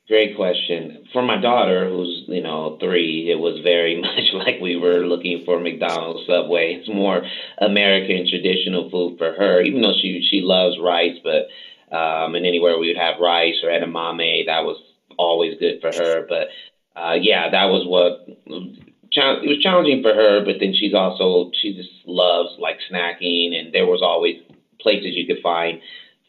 [0.09, 1.05] Great question.
[1.13, 5.43] For my daughter, who's you know three, it was very much like we were looking
[5.45, 6.75] for McDonald's, Subway.
[6.75, 7.23] It's more
[7.59, 11.19] American traditional food for her, even though she she loves rice.
[11.25, 11.49] But
[11.95, 14.81] um, and anywhere we would have rice or edamame, that was
[15.19, 16.25] always good for her.
[16.29, 16.49] But
[16.95, 20.45] uh, yeah, that was what it was challenging for her.
[20.45, 24.37] But then she's also she just loves like snacking, and there was always
[24.81, 25.81] places you could find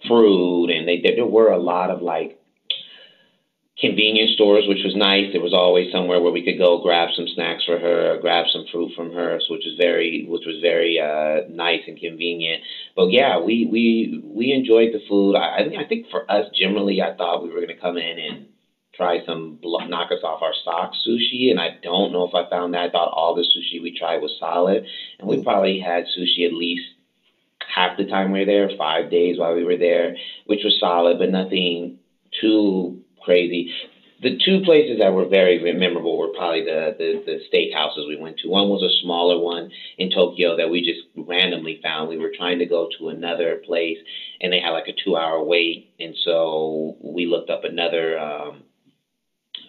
[0.08, 2.40] fruit, and they there were a lot of like
[3.80, 5.32] convenience stores, which was nice.
[5.32, 8.66] There was always somewhere where we could go grab some snacks for her, grab some
[8.72, 12.64] fruit from her, which was very, which was very uh, nice and convenient.
[12.96, 15.36] But yeah, we we we enjoyed the food.
[15.36, 18.48] I I think for us generally, I thought we were going to come in and
[18.96, 22.74] try some knock us off our socks sushi, and I don't know if I found
[22.74, 22.82] that.
[22.82, 24.86] I thought all the sushi we tried was solid,
[25.20, 26.86] and we probably had sushi at least
[27.74, 31.18] half the time we were there, five days while we were there, which was solid,
[31.20, 31.98] but nothing
[32.40, 33.72] too crazy.
[34.20, 38.40] The two places that were very memorable were probably the, the, the steakhouses we went
[38.40, 38.50] to.
[38.50, 42.10] One was a smaller one in Tokyo that we just randomly found.
[42.10, 44.00] We were trying to go to another place
[44.42, 45.88] and they had like a two hour wait.
[46.00, 48.64] And so we looked up another um,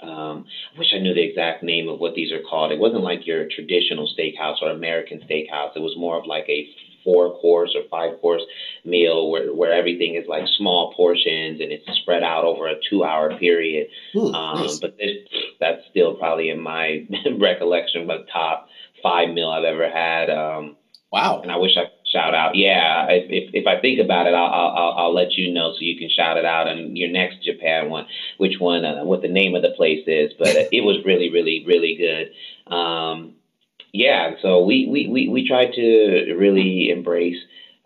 [0.01, 2.71] um, I wish I knew the exact name of what these are called.
[2.71, 5.77] It wasn't like your traditional steakhouse or American steakhouse.
[5.77, 6.69] It was more of like a
[7.09, 8.43] four course or five course
[8.85, 13.03] meal where, where everything is like small portions and it's spread out over a two
[13.03, 13.87] hour period.
[14.15, 14.79] Ooh, um, nice.
[14.79, 15.17] But this,
[15.59, 17.07] that's still probably in my
[17.39, 18.69] recollection of the top
[19.03, 20.29] five meal I've ever had.
[20.29, 20.77] Um,
[21.11, 21.41] wow.
[21.41, 22.57] And I wish I shout out.
[22.57, 25.79] Yeah, if, if, if I think about it, I'll, I'll I'll let you know so
[25.81, 28.05] you can shout it out in your next Japan one,
[28.37, 30.33] which one, uh, what the name of the place is.
[30.39, 32.75] But it was really, really, really good.
[32.75, 33.35] Um,
[33.93, 37.37] yeah, so we, we, we, we tried to really embrace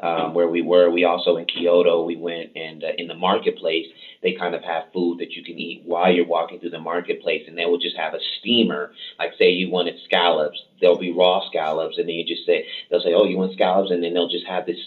[0.03, 0.91] um, where we were.
[0.91, 3.87] We also in Kyoto, we went and uh, in the marketplace,
[4.23, 7.45] they kind of have food that you can eat while you're walking through the marketplace,
[7.47, 8.93] and they will just have a steamer.
[9.19, 13.03] Like say you wanted scallops, there'll be raw scallops, and then you just say they'll
[13.03, 14.79] say, oh, you want scallops, and then they'll just have this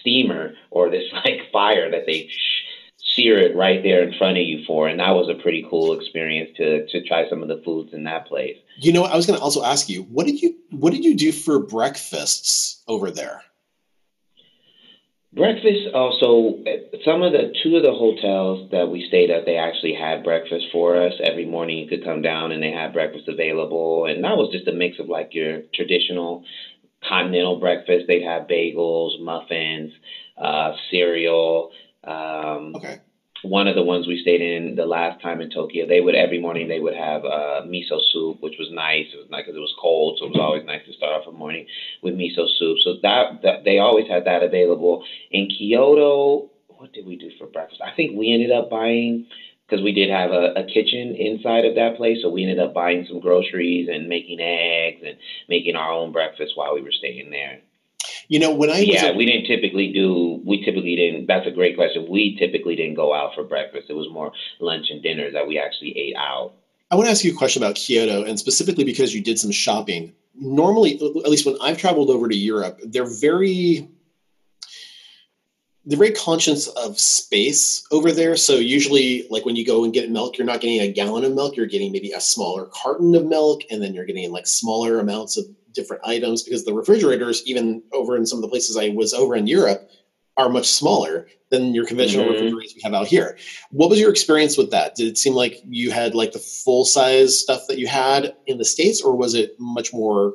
[0.00, 2.30] steamer or this like fire that they
[3.20, 4.88] sear it right there in front of you for.
[4.88, 8.04] And that was a pretty cool experience to to try some of the foods in
[8.04, 8.56] that place.
[8.78, 11.16] You know, I was going to also ask you, what did you what did you
[11.16, 13.42] do for breakfasts over there?
[15.32, 16.58] Breakfast also
[17.04, 20.66] some of the two of the hotels that we stayed at they actually had breakfast
[20.72, 24.36] for us every morning you could come down and they had breakfast available and that
[24.36, 26.44] was just a mix of like your traditional
[27.08, 29.92] continental breakfast they'd have bagels muffins
[30.36, 31.70] uh, cereal
[32.02, 33.00] um, okay.
[33.42, 36.38] One of the ones we stayed in the last time in Tokyo, they would every
[36.38, 39.06] morning they would have uh, miso soup, which was nice.
[39.12, 41.26] It was nice because it was cold, so it was always nice to start off
[41.26, 41.66] a morning
[42.02, 42.76] with miso soup.
[42.82, 46.48] So that, that they always had that available in Kyoto.
[46.68, 47.80] What did we do for breakfast?
[47.82, 49.24] I think we ended up buying
[49.66, 52.18] because we did have a, a kitchen inside of that place.
[52.22, 55.16] So we ended up buying some groceries and making eggs and
[55.48, 57.60] making our own breakfast while we were staying there.
[58.30, 60.40] You know, when I yeah, we didn't typically do.
[60.44, 61.26] We typically didn't.
[61.26, 62.06] That's a great question.
[62.08, 63.90] We typically didn't go out for breakfast.
[63.90, 66.52] It was more lunch and dinner that we actually ate out.
[66.92, 69.50] I want to ask you a question about Kyoto, and specifically because you did some
[69.50, 70.14] shopping.
[70.36, 73.88] Normally, at least when I've traveled over to Europe, they're very
[75.86, 78.36] they're very conscious of space over there.
[78.36, 81.34] So usually, like when you go and get milk, you're not getting a gallon of
[81.34, 81.56] milk.
[81.56, 85.38] You're getting maybe a smaller carton of milk, and then you're getting like smaller amounts
[85.38, 89.14] of different items because the refrigerators, even over in some of the places I was
[89.14, 89.90] over in Europe,
[90.36, 92.34] are much smaller than your conventional mm-hmm.
[92.34, 93.36] refrigerators we have out here.
[93.70, 94.94] What was your experience with that?
[94.94, 98.58] Did it seem like you had like the full size stuff that you had in
[98.58, 100.34] the States, or was it much more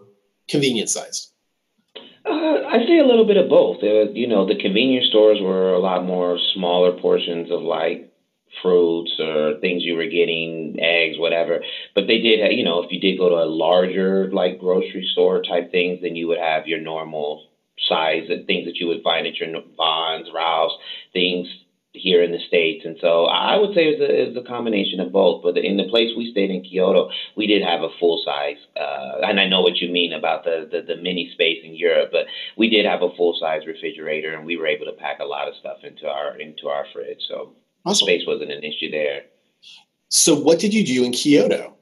[0.50, 1.32] convenient sized?
[2.76, 3.82] I'd say a little bit of both.
[3.82, 8.12] Uh, you know, the convenience stores were a lot more smaller portions of like
[8.62, 11.64] fruits or things you were getting, eggs, whatever.
[11.94, 15.08] But they did, have, you know, if you did go to a larger like grocery
[15.14, 17.48] store type things, then you would have your normal
[17.88, 20.76] size and things that you would find at your Vons, Ralph's,
[21.14, 21.48] things
[21.96, 22.86] here in the states.
[22.86, 25.44] And so I would say it was, a, it was a combination of both.
[25.44, 29.22] But in the place we stayed in Kyoto, we did have a full size, uh,
[29.24, 32.26] and I know what you mean about the, the the mini space in Europe, but
[32.58, 35.48] we did have a full size refrigerator, and we were able to pack a lot
[35.48, 37.22] of stuff into our into our fridge.
[37.28, 37.54] So
[37.86, 38.06] awesome.
[38.06, 39.24] space wasn't an issue there.
[40.10, 41.75] So, what did you do in Kyoto?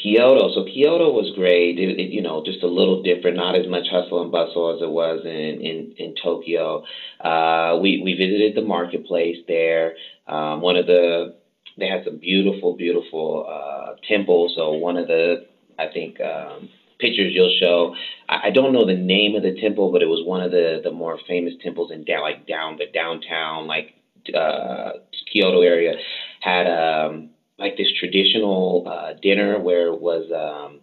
[0.00, 0.52] Kyoto.
[0.54, 1.78] So Kyoto was great.
[1.78, 4.82] It, it, you know, just a little different, not as much hustle and bustle as
[4.82, 6.84] it was in in, in Tokyo.
[7.20, 9.96] Uh, we we visited the marketplace there.
[10.26, 11.34] Um, one of the
[11.78, 14.52] they had some beautiful, beautiful uh, temples.
[14.56, 15.46] So one of the
[15.78, 17.94] I think um, pictures you'll show.
[18.28, 20.80] I, I don't know the name of the temple, but it was one of the
[20.82, 23.94] the more famous temples in down like down the downtown like
[24.34, 24.92] uh,
[25.32, 25.94] Kyoto area
[26.40, 27.31] had um
[27.62, 30.80] like this traditional uh, dinner where it was um,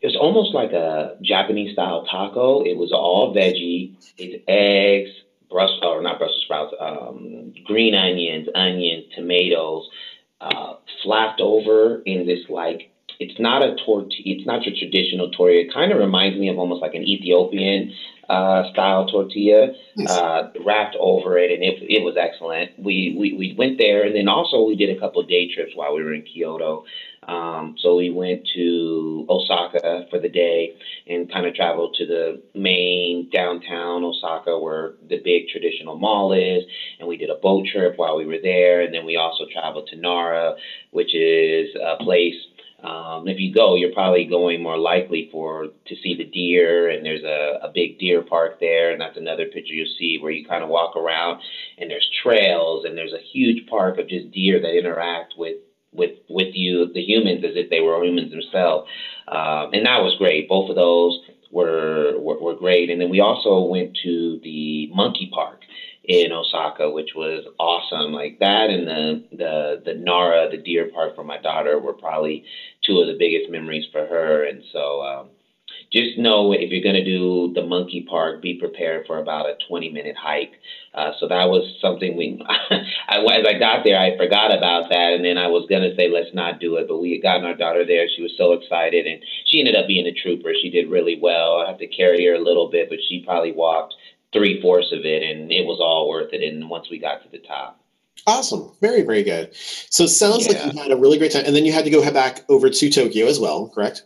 [0.00, 2.62] it was almost like a Japanese style taco.
[2.62, 3.92] It was all veggie.
[4.18, 5.10] It's eggs,
[5.50, 9.88] Brussels or not Brussels sprouts, um, green onions, onions, tomatoes,
[10.40, 14.22] uh, flapped over in this like it's not a tortilla.
[14.24, 15.62] It's not your traditional tortilla.
[15.62, 17.92] It kind of reminds me of almost like an Ethiopian
[18.28, 19.72] uh, style tortilla
[20.08, 22.72] uh, wrapped over it, and it, it was excellent.
[22.76, 25.72] We, we we went there, and then also we did a couple of day trips
[25.74, 26.84] while we were in Kyoto.
[27.28, 30.74] Um, so we went to Osaka for the day
[31.08, 36.62] and kind of traveled to the main downtown Osaka where the big traditional mall is,
[36.98, 39.88] and we did a boat trip while we were there, and then we also traveled
[39.88, 40.54] to Nara,
[40.90, 42.36] which is a place
[42.82, 47.04] um, if you go, you're probably going more likely for to see the deer, and
[47.04, 50.46] there's a, a big deer park there, and that's another picture you'll see where you
[50.46, 51.40] kind of walk around,
[51.78, 55.56] and there's trails, and there's a huge park of just deer that interact with
[55.92, 58.88] with with you, the humans, as if they were humans themselves,
[59.28, 60.46] um, and that was great.
[60.46, 61.18] Both of those
[61.50, 65.62] were, were were great, and then we also went to the monkey park
[66.06, 68.12] in Osaka, which was awesome.
[68.12, 72.44] Like that and the the the Nara, the deer park for my daughter were probably
[72.84, 74.44] two of the biggest memories for her.
[74.44, 75.28] And so um,
[75.92, 79.56] just know if you're going to do the monkey park, be prepared for about a
[79.68, 80.52] 20 minute hike.
[80.94, 85.12] Uh, so that was something we, I, as I got there, I forgot about that.
[85.14, 86.88] And then I was going to say, let's not do it.
[86.88, 88.06] But we had gotten our daughter there.
[88.14, 89.06] She was so excited.
[89.06, 90.52] And she ended up being a trooper.
[90.60, 91.58] She did really well.
[91.58, 93.94] I have to carry her a little bit, but she probably walked
[94.36, 96.42] three fourths of it, and it was all worth it.
[96.42, 97.80] And once we got to the top.
[98.26, 98.72] Awesome.
[98.80, 99.54] Very, very good.
[99.54, 100.64] So it sounds yeah.
[100.64, 101.44] like you had a really great time.
[101.46, 104.02] And then you had to go back over to Tokyo as well, correct?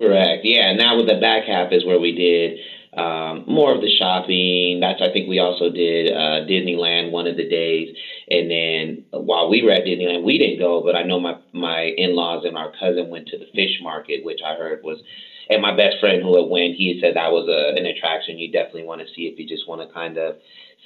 [0.00, 0.44] Correct.
[0.44, 0.72] Yeah.
[0.74, 2.60] Now with the back half is where we did
[2.96, 4.80] um, more of the shopping.
[4.80, 7.96] That's, I think we also did uh, Disneyland one of the days.
[8.28, 11.82] And then while we were at Disneyland, we didn't go, but I know my, my
[11.96, 15.02] in laws and our cousin went to the fish market, which I heard was
[15.48, 18.50] and my best friend who had went, he said that was a, an attraction you
[18.50, 20.36] definitely want to see if you just want to kind of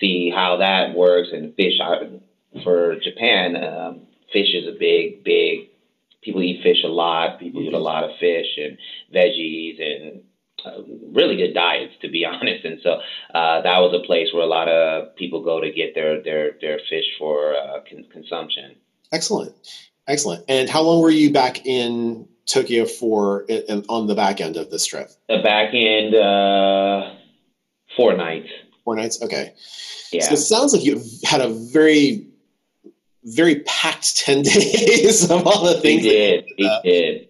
[0.00, 1.28] see how that works.
[1.32, 1.78] And fish,
[2.62, 4.00] for Japan, um,
[4.32, 5.70] fish is a big, big.
[6.22, 7.38] People eat fish a lot.
[7.38, 8.76] People eat a lot of fish and
[9.14, 10.22] veggies and
[10.64, 12.64] uh, really good diets, to be honest.
[12.64, 13.00] And so
[13.34, 16.52] uh, that was a place where a lot of people go to get their their
[16.60, 18.76] their fish for uh, con- consumption.
[19.12, 19.54] Excellent,
[20.06, 20.44] excellent.
[20.48, 24.70] And how long were you back in Tokyo for in, on the back end of
[24.70, 25.10] this trip?
[25.28, 27.14] The back end, uh,
[27.96, 28.48] four nights.
[28.84, 29.22] Four nights.
[29.22, 29.54] Okay.
[30.12, 30.24] Yeah.
[30.24, 32.26] So it sounds like you had a very,
[33.24, 36.02] very packed ten days of all the things.
[36.02, 36.44] We did.
[36.58, 37.28] We did.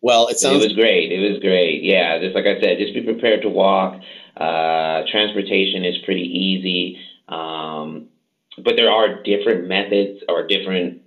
[0.00, 0.62] Well, it sounds.
[0.62, 1.10] It was great.
[1.10, 1.82] It was great.
[1.82, 4.00] Yeah, just like I said, just be prepared to walk.
[4.36, 8.08] Uh, transportation is pretty easy, um,
[8.62, 11.02] but there are different methods or different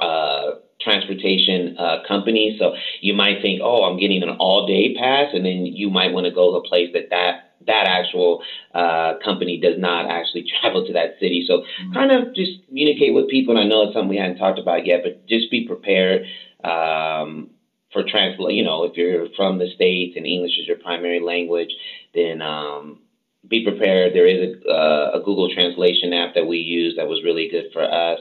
[0.00, 2.58] uh, transportation uh, companies.
[2.58, 6.12] So you might think, oh, I'm getting an all day pass, and then you might
[6.12, 8.42] want to go to a place that that that actual
[8.74, 11.44] uh, company does not actually travel to that city.
[11.46, 11.92] So mm-hmm.
[11.92, 13.56] kind of just communicate with people.
[13.56, 16.26] And I know it's something we hadn't talked about yet, but just be prepared.
[16.64, 17.50] Um,
[17.92, 21.70] for translate, you know, if you're from the states and English is your primary language,
[22.14, 23.00] then um,
[23.46, 24.14] be prepared.
[24.14, 27.66] There is a, uh, a, Google Translation app that we use that was really good
[27.72, 28.18] for us.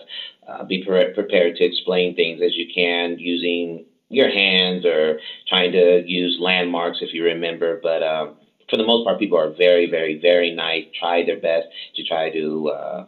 [0.48, 5.74] Uh, be pre- prepared to explain things as you can using your hands or trying
[5.74, 7.80] to use landmarks if you remember.
[7.84, 8.38] But um,
[8.70, 10.86] for the most part, people are very, very, very nice.
[10.98, 13.06] Try their best to try to uh,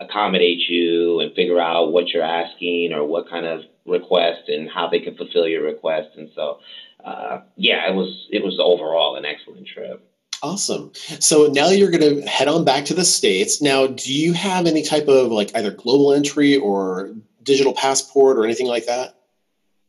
[0.00, 4.88] accommodate you and figure out what you're asking or what kind of request and how
[4.88, 6.10] they can fulfill your request.
[6.16, 6.58] And so,
[7.04, 10.07] uh, yeah, it was it was overall an excellent trip.
[10.42, 10.92] Awesome.
[11.20, 13.60] So now you're going to head on back to the States.
[13.60, 18.44] Now, do you have any type of like either global entry or digital passport or
[18.44, 19.14] anything like that?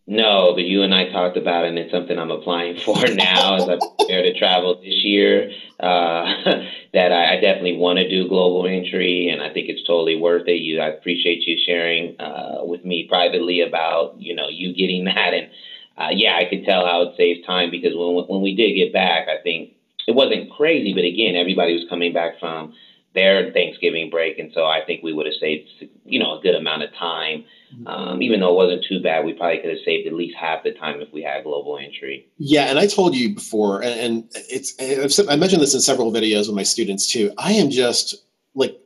[0.08, 3.58] No, but you and I talked about it, and it's something I'm applying for now
[3.58, 5.52] as I prepare to travel this year.
[5.80, 6.26] Uh,
[6.94, 10.48] that I, I, definitely want to do global entry, and I think it's totally worth
[10.48, 10.56] it.
[10.56, 15.34] You, I appreciate you sharing uh, with me privately about you know you getting that,
[15.36, 15.50] and
[15.96, 18.92] uh, yeah, I could tell how it saves time because when when we did get
[18.92, 19.74] back, I think
[20.10, 22.74] it wasn't crazy, but again, everybody was coming back from
[23.14, 25.70] their Thanksgiving break, and so I think we would have saved
[26.10, 27.46] you know, a good amount of time.
[27.86, 30.64] Um, even though it wasn't too bad, we probably could have saved at least half
[30.64, 32.28] the time if we had global entry.
[32.40, 36.12] Yeah, and I told you before, and, and it's I've, I mentioned this in several
[36.12, 37.32] videos with my students too.
[37.38, 38.16] I am just
[38.56, 38.80] like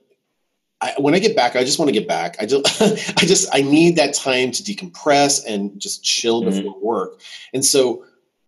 [0.81, 2.35] I, when I get back, I just want to get back.
[2.41, 6.57] I just, I just, I need that time to decompress and just chill mm-hmm.
[6.57, 7.21] before work.
[7.53, 8.03] And so,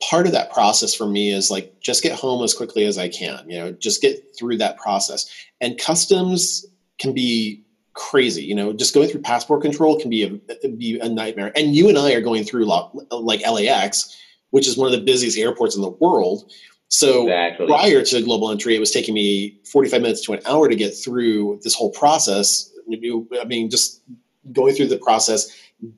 [0.09, 3.09] part of that process for me is like just get home as quickly as I
[3.09, 3.43] can.
[3.49, 5.29] You know, just get through that process.
[5.61, 6.65] And customs
[6.99, 8.43] can be crazy.
[8.43, 11.51] You know, just going through passport control can be a be a nightmare.
[11.55, 14.15] And you and I are going through like LAX,
[14.51, 16.51] which is one of the busiest airports in the world.
[16.89, 17.67] So exactly.
[17.67, 20.91] prior to global entry, it was taking me 45 minutes to an hour to get
[20.91, 22.71] through this whole process.
[22.91, 24.03] I mean, just
[24.51, 25.49] going through the process,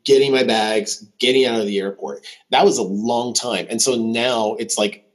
[0.03, 2.25] getting my bags, getting out of the airport.
[2.51, 3.67] That was a long time.
[3.69, 5.05] And so now it's like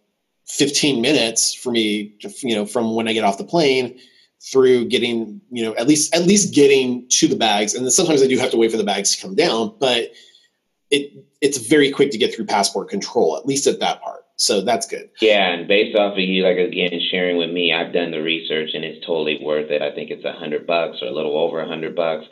[0.47, 3.99] 15 minutes for me, to, you know, from when I get off the plane
[4.51, 7.75] through getting, you know, at least at least getting to the bags.
[7.75, 10.13] And then sometimes I do have to wait for the bags to come down, but
[10.91, 14.23] it it's very quick to get through passport control, at least at that part.
[14.37, 15.11] So that's good.
[15.21, 18.71] Yeah, and based off of you, like again, sharing with me, I've done the research
[18.75, 19.83] and it's totally worth it.
[19.83, 22.27] I think it's a hundred bucks or a little over a hundred bucks.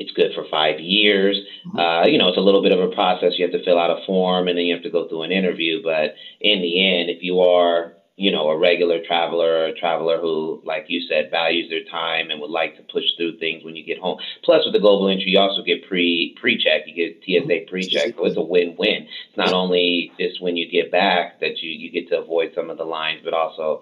[0.00, 1.36] It's good for five years.
[1.68, 1.78] Mm-hmm.
[1.78, 3.34] Uh, you know, it's a little bit of a process.
[3.36, 5.30] You have to fill out a form and then you have to go through an
[5.30, 5.82] interview.
[5.82, 10.60] But in the end, if you are you know, a regular traveler a traveler who,
[10.62, 13.82] like you said, values their time and would like to push through things when you
[13.82, 14.18] get home.
[14.44, 16.82] Plus, with the global entry, you also get pre pre check.
[16.84, 17.70] You get TSA mm-hmm.
[17.70, 19.06] pre check, so it's a win win.
[19.28, 22.68] It's not only just when you get back that you you get to avoid some
[22.68, 23.80] of the lines, but also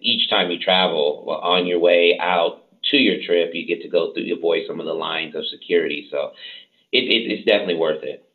[0.00, 4.12] each time you travel on your way out to your trip, you get to go
[4.12, 6.08] through, avoid some of the lines of security.
[6.10, 6.32] So
[6.92, 8.28] it, it, it's definitely worth it.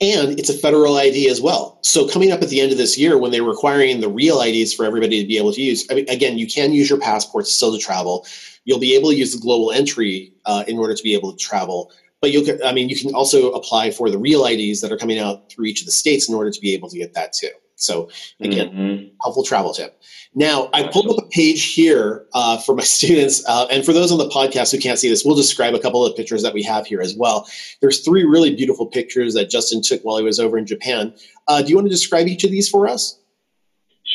[0.00, 1.78] And it's a federal ID as well.
[1.82, 4.74] So coming up at the end of this year, when they're requiring the real IDs
[4.74, 7.46] for everybody to be able to use, I mean, again, you can use your passport
[7.46, 8.26] still to travel.
[8.64, 11.38] You'll be able to use the global entry uh, in order to be able to
[11.38, 11.92] travel.
[12.20, 14.98] But you can, I mean, you can also apply for the real IDs that are
[14.98, 17.32] coming out through each of the states in order to be able to get that
[17.32, 17.50] too.
[17.76, 18.08] So
[18.40, 19.06] again, mm-hmm.
[19.22, 20.00] helpful travel tip.
[20.34, 24.12] Now I pulled up a page here uh, for my students, uh, and for those
[24.12, 26.62] on the podcast who can't see this, we'll describe a couple of pictures that we
[26.62, 27.48] have here as well.
[27.80, 31.14] There's three really beautiful pictures that Justyn took while he was over in Japan.
[31.48, 33.18] Uh, do you want to describe each of these for us?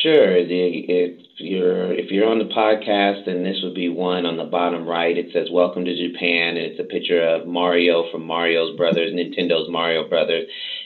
[0.02, 0.36] Sure.
[0.36, 4.86] If you're if you're on the podcast, then this would be one on the bottom
[4.88, 5.16] right.
[5.16, 9.68] It says "Welcome to Japan," and it's a picture of Mario from Mario's Brothers, Nintendo's
[9.68, 10.44] Mario Brothers,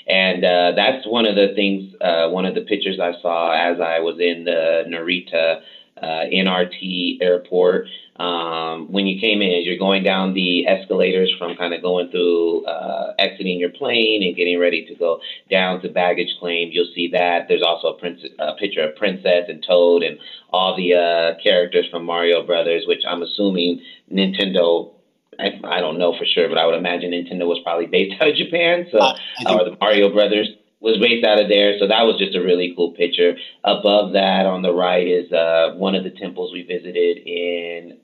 [0.08, 1.94] and uh, that's one of the things.
[2.00, 5.60] Uh, one of the pictures I saw as I was in the Narita
[6.02, 7.86] uh, NRT airport
[8.16, 12.64] um, when you came in, you're going down the escalators from kind of going through
[12.64, 17.08] uh, exiting your plane and getting ready to go down to baggage claim, you'll see
[17.12, 17.46] that.
[17.48, 20.18] There's also a, prince, a picture of Princess and Toad and
[20.50, 24.92] all the uh, characters from Mario Brothers, which I'm assuming Nintendo
[25.36, 28.28] I, I, don't know for sure, but I would imagine Nintendo was probably based out
[28.28, 28.86] of Japan.
[28.92, 29.16] So, uh,
[29.48, 30.48] or the Mario Brothers
[30.84, 31.78] was based out of there.
[31.78, 33.36] So that was just a really cool picture.
[33.64, 37.98] Above that on the right is uh, one of the temples we visited in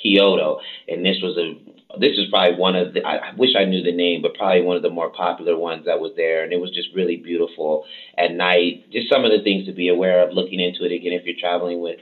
[0.00, 1.54] Kyoto, and this was a
[1.98, 4.62] this is probably one of the I, I wish I knew the name, but probably
[4.62, 7.84] one of the more popular ones that was there, and it was just really beautiful
[8.16, 8.90] at night.
[8.90, 10.92] Just some of the things to be aware of looking into it.
[10.92, 11.98] Again if you're traveling with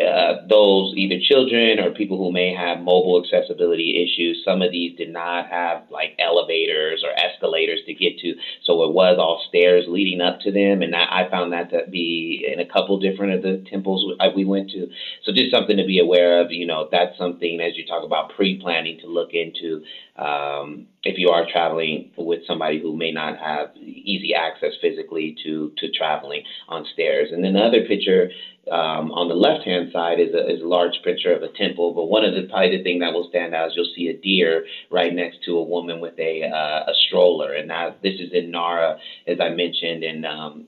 [0.00, 4.42] uh, those either children or people who may have mobile accessibility issues.
[4.42, 8.34] Some of these did not have like elevators or escalators to get to,
[8.64, 10.80] so it was all stairs leading up to them.
[10.80, 14.44] And I, I found that to be in a couple different of the temples we
[14.46, 14.88] went to.
[15.24, 16.52] So just something to be aware of.
[16.52, 19.84] You know, that's something as you talk about pre-planning to look into.
[20.16, 25.72] Um, if you are traveling with somebody who may not have easy access physically to
[25.78, 27.30] to traveling on stairs.
[27.32, 28.30] And then the other picture
[28.70, 31.92] um, on the left hand side is a, is a large picture of a temple,
[31.92, 34.14] but one of the probably the thing that will stand out is you'll see a
[34.14, 38.32] deer right next to a woman with a uh, a stroller, and that this is
[38.32, 40.66] in Nara, as I mentioned, and um,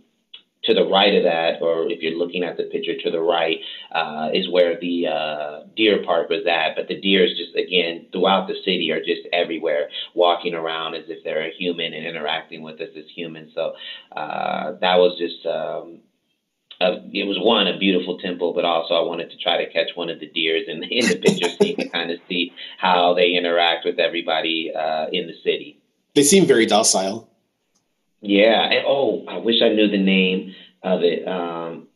[0.67, 3.59] to the right of that, or if you're looking at the picture to the right,
[3.93, 6.77] uh, is where the uh, deer park was at.
[6.77, 11.05] But the deer is just again, throughout the city, are just everywhere, walking around as
[11.09, 13.53] if they're a human and interacting with us as humans.
[13.55, 13.75] So
[14.17, 16.01] uh, that was just um,
[16.81, 20.11] it was one a beautiful temple, but also I wanted to try to catch one
[20.11, 23.33] of the deers in, in the picture so you can kind of see how they
[23.33, 25.81] interact with everybody uh, in the city.
[26.15, 27.29] They seem very docile.
[28.25, 31.29] Yeah, and oh, I wish I knew the name of it.
[31.29, 31.89] Um,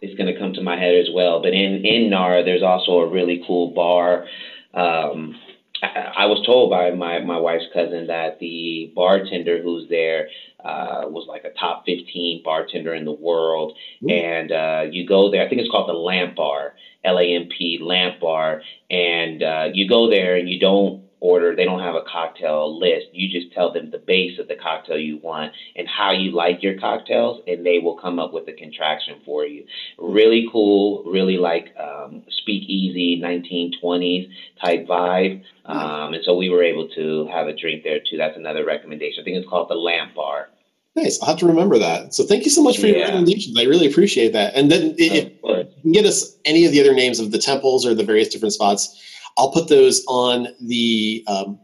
[0.00, 1.40] it's going to come to my head as well.
[1.40, 4.26] But in in Nara, there's also a really cool bar.
[4.74, 5.36] Um,
[5.80, 10.28] I, I was told by my my wife's cousin that the bartender who's there
[10.64, 13.74] uh, was like a top 15 bartender in the world.
[14.08, 17.46] And uh, you go there, I think it's called the Lamp Bar, L A M
[17.56, 18.62] P Lamp Bar.
[18.90, 21.54] And uh, you go there and you don't order.
[21.54, 23.06] They don't have a cocktail list.
[23.12, 26.62] You just tell them the base of the cocktail you want and how you like
[26.62, 29.64] your cocktails, and they will come up with a contraction for you.
[29.98, 34.28] Really cool, really like um, speakeasy 1920s
[34.60, 35.44] type vibe.
[35.64, 38.16] Um, and so we were able to have a drink there too.
[38.16, 39.22] That's another recommendation.
[39.22, 40.48] I think it's called the Lamp Bar.
[40.96, 41.22] Nice.
[41.22, 42.12] I'll have to remember that.
[42.12, 42.94] So thank you so much for yeah.
[42.94, 43.58] your recommendations.
[43.58, 44.54] I really appreciate that.
[44.54, 47.86] And then if you can get us any of the other names of the temples
[47.86, 48.98] or the various different spots,
[49.38, 51.58] I'll put those on the um,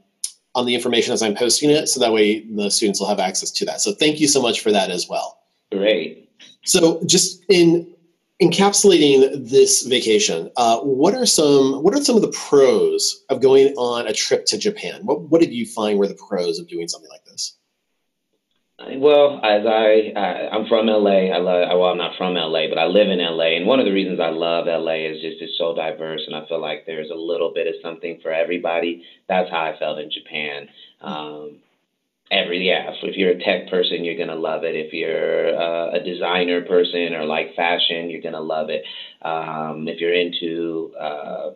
[0.54, 3.50] on the information as I'm posting it, so that way the students will have access
[3.52, 3.80] to that.
[3.80, 5.38] So thank you so much for that as well.
[5.70, 6.30] Great.
[6.64, 7.94] So just in
[8.42, 13.68] encapsulating this vacation, uh, what are some what are some of the pros of going
[13.76, 15.00] on a trip to Japan?
[15.04, 17.57] What what did you find were the pros of doing something like this?
[18.78, 21.30] Well, as I, I I'm from LA.
[21.34, 21.66] I love.
[21.78, 24.20] Well, I'm not from LA, but I live in LA, and one of the reasons
[24.20, 27.48] I love LA is just it's so diverse, and I feel like there's a little
[27.50, 29.00] bit of something for everybody.
[29.28, 30.66] That's how I felt in Japan.
[31.00, 31.58] Um,
[32.30, 34.74] every yeah, if you're a tech person, you're gonna love it.
[34.76, 38.82] If you're uh, a designer person or like fashion, you're gonna love it.
[39.22, 41.50] Um, if you're into uh,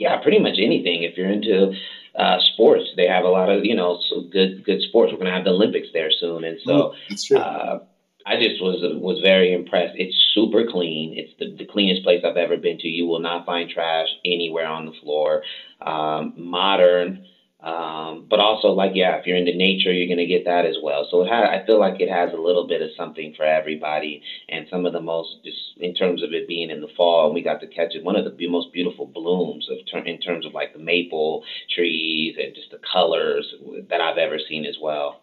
[0.00, 1.04] yeah, pretty much anything.
[1.04, 1.72] If you're into
[2.14, 2.84] uh, sports.
[2.96, 3.98] They have a lot of you know
[4.30, 5.12] good good sports.
[5.12, 7.78] We're going to have the Olympics there soon, and so mm, uh,
[8.26, 9.94] I just was was very impressed.
[9.96, 11.14] It's super clean.
[11.16, 12.88] It's the, the cleanest place I've ever been to.
[12.88, 15.42] You will not find trash anywhere on the floor.
[15.80, 17.24] Um, modern.
[17.62, 20.76] Um, but also, like, yeah, if you're into nature, you're going to get that as
[20.82, 21.06] well.
[21.10, 24.22] So ha- I feel like it has a little bit of something for everybody.
[24.48, 27.34] And some of the most, just in terms of it being in the fall, and
[27.34, 30.46] we got to catch it, one of the most beautiful blooms of ter- in terms
[30.46, 31.44] of like the maple
[31.74, 33.54] trees and just the colors
[33.90, 35.20] that I've ever seen as well.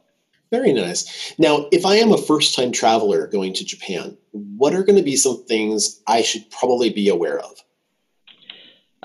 [0.52, 1.34] Very nice.
[1.38, 5.04] Now, if I am a first time traveler going to Japan, what are going to
[5.04, 7.52] be some things I should probably be aware of?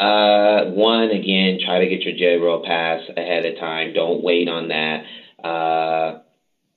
[0.02, 3.92] Uh, one, again, try to get your J-Rail pass ahead of time.
[3.92, 5.04] Don't wait on that.
[5.44, 6.18] Uh,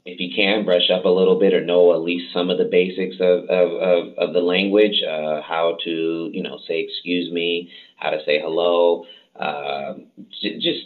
[0.05, 2.65] if you can, brush up a little bit or know at least some of the
[2.65, 7.71] basics of, of, of, of the language, uh, how to, you know, say excuse me,
[7.95, 9.05] how to say hello,
[9.35, 9.95] uh,
[10.41, 10.85] j- just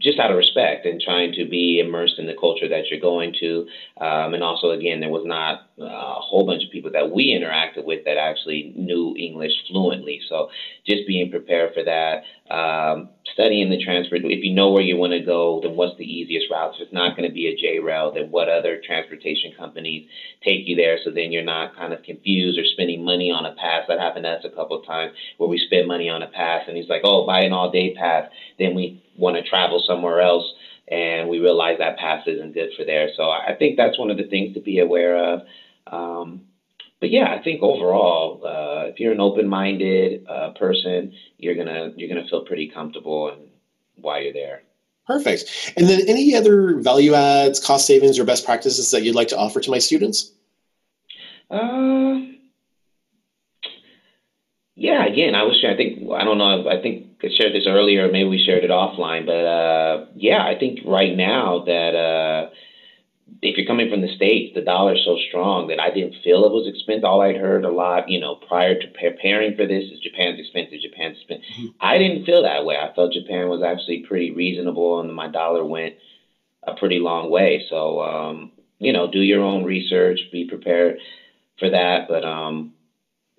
[0.00, 3.34] just out of respect and trying to be immersed in the culture that you're going
[3.40, 3.66] to.
[4.00, 7.84] Um, and also, again, there was not a whole bunch of people that we interacted
[7.84, 10.20] with that actually knew English fluently.
[10.28, 10.50] So
[10.86, 12.24] just being prepared for that.
[12.52, 14.16] Um, studying the transfer.
[14.16, 16.74] If you know where you want to go, then what's the easiest route?
[16.74, 20.06] If it's not going to be a J rail, then what other transportation companies
[20.44, 20.98] take you there?
[21.04, 23.84] So then you're not kind of confused or spending money on a pass.
[23.88, 26.64] That happened to us a couple of times where we spend money on a pass,
[26.66, 30.20] and he's like, "Oh, buy an all day pass." Then we want to travel somewhere
[30.20, 30.46] else,
[30.88, 33.08] and we realize that pass isn't good for there.
[33.16, 35.42] So I think that's one of the things to be aware of.
[35.86, 36.42] Um,
[37.00, 42.08] but yeah, I think overall, uh, if you're an open-minded uh, person, you're gonna you're
[42.08, 43.48] gonna feel pretty comfortable and
[43.96, 44.62] while you're there.
[45.06, 45.72] Perfect.
[45.76, 49.36] And then any other value adds, cost savings, or best practices that you'd like to
[49.36, 50.30] offer to my students?
[51.50, 52.20] Uh,
[54.76, 55.04] yeah.
[55.06, 55.64] Again, I was.
[55.66, 56.68] I think I don't know.
[56.68, 58.10] I think I shared this earlier.
[58.10, 61.94] Maybe we shared it offline, but uh, yeah, I think right now that.
[61.94, 62.50] Uh,
[63.42, 66.52] if you're coming from the states, the dollar's so strong that I didn't feel it
[66.52, 67.04] was expensive.
[67.04, 70.80] All I'd heard a lot, you know, prior to preparing for this is Japan's expensive,
[70.80, 71.46] Japan's expensive.
[71.46, 71.66] Mm-hmm.
[71.80, 72.76] I didn't feel that way.
[72.76, 75.94] I felt Japan was actually pretty reasonable, and my dollar went
[76.62, 77.64] a pretty long way.
[77.70, 80.98] So, um, you know, do your own research, be prepared
[81.58, 82.08] for that.
[82.08, 82.74] But um,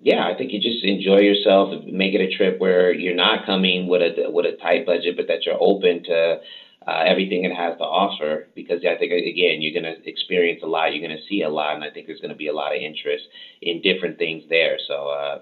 [0.02, 3.86] yeah, I think you just enjoy yourself, make it a trip where you're not coming
[3.86, 6.40] with a with a tight budget, but that you're open to
[6.86, 10.66] uh, everything it has to offer because I think again you're going to experience a
[10.66, 12.52] lot, you're going to see a lot, and I think there's going to be a
[12.52, 13.24] lot of interest
[13.60, 14.78] in different things there.
[14.88, 15.38] So uh,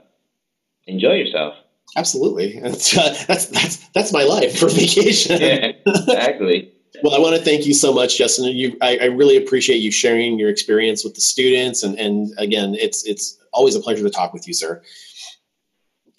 [0.86, 1.54] enjoy yourself.
[1.96, 5.40] Absolutely, that's, uh, that's that's that's my life for vacation.
[5.40, 6.74] yeah, exactly.
[7.02, 8.54] Well, I want to thank you so much, Justyn.
[8.54, 12.74] You, I, I really appreciate you sharing your experience with the students, and and again,
[12.74, 14.82] it's it's always a pleasure to talk with you, sir.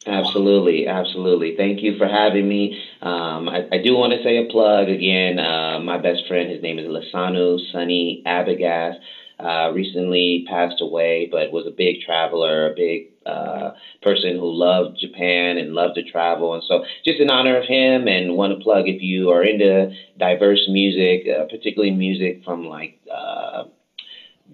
[0.08, 1.56] Absolutely, absolutely.
[1.56, 2.82] Thank you for having me.
[3.04, 5.38] Um, I, I, do want to say a plug again.
[5.38, 8.96] Uh, my best friend, his name is Lasanu Sunny Abegaze.
[9.42, 13.72] Uh, recently passed away, but was a big traveler, a big uh,
[14.02, 16.54] person who loved Japan and loved to travel.
[16.54, 19.92] And so, just in honor of him, and want to plug if you are into
[20.18, 23.64] diverse music, uh, particularly music from like uh,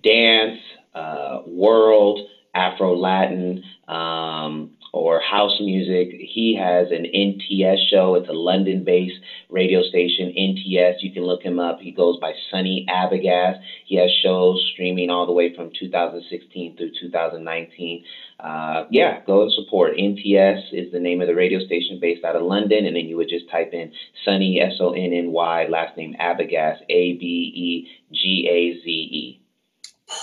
[0.03, 0.59] dance,
[0.95, 2.21] uh, world,
[2.53, 3.63] Afro Latin.
[3.87, 6.09] Um, or house music.
[6.19, 8.15] He has an NTS show.
[8.15, 9.19] It's a London based
[9.49, 10.95] radio station, NTS.
[11.01, 11.79] You can look him up.
[11.79, 13.61] He goes by Sunny Abegaze.
[13.85, 18.03] He has shows streaming all the way from 2016 through 2019.
[18.39, 19.97] Uh, yeah, go and support.
[19.97, 23.17] NTS is the name of the radio station based out of London, and then you
[23.17, 23.91] would just type in
[24.25, 28.89] Sunny, S O N N Y, last name Abegaze, A B E G A Z
[28.89, 29.41] E.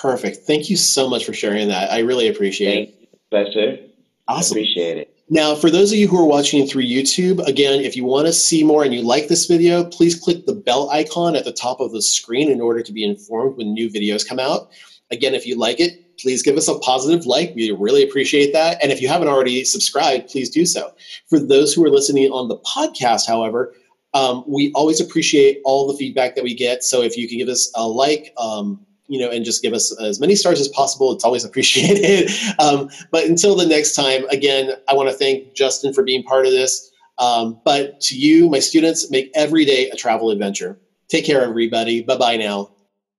[0.00, 0.38] Perfect.
[0.38, 1.90] Thank you so much for sharing that.
[1.90, 3.30] I really appreciate Thank it.
[3.30, 3.93] Professor.
[4.28, 4.56] Awesome.
[4.56, 5.10] Appreciate it.
[5.30, 8.32] Now, for those of you who are watching through YouTube, again, if you want to
[8.32, 11.80] see more and you like this video, please click the bell icon at the top
[11.80, 14.70] of the screen in order to be informed when new videos come out.
[15.10, 17.54] Again, if you like it, please give us a positive like.
[17.54, 18.82] We really appreciate that.
[18.82, 20.92] And if you haven't already subscribed, please do so.
[21.28, 23.74] For those who are listening on the podcast, however,
[24.12, 26.84] um, we always appreciate all the feedback that we get.
[26.84, 29.96] So if you can give us a like, um, you know, and just give us
[30.00, 31.12] as many stars as possible.
[31.12, 32.30] It's always appreciated.
[32.58, 36.46] um, but until the next time, again, I want to thank Justyn for being part
[36.46, 36.90] of this.
[37.18, 40.78] Um, but to you, my students, make every day a travel adventure.
[41.08, 42.02] Take care, everybody.
[42.02, 42.70] Bye bye now.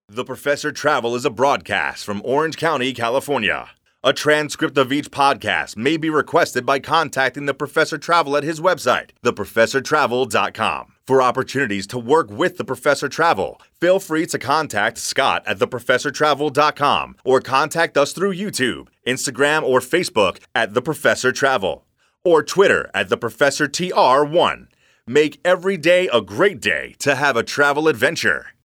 [0.08, 3.70] The Professor Travel is a broadcast from Orange County, California.
[4.08, 8.62] A transcript of each podcast may be requested by contacting the Professor Travel at his
[8.62, 10.93] website, theprofessortravel.com.
[11.08, 17.16] For opportunities to work with the Professor Travel, feel free to contact Scott at theprofessortravel.com
[17.24, 21.88] or contact us through YouTube, Instagram, or Facebook at The Professor Travel
[22.24, 24.68] or Twitter at The Professor TR1.
[25.08, 28.55] Make every day a great day to have a travel adventure.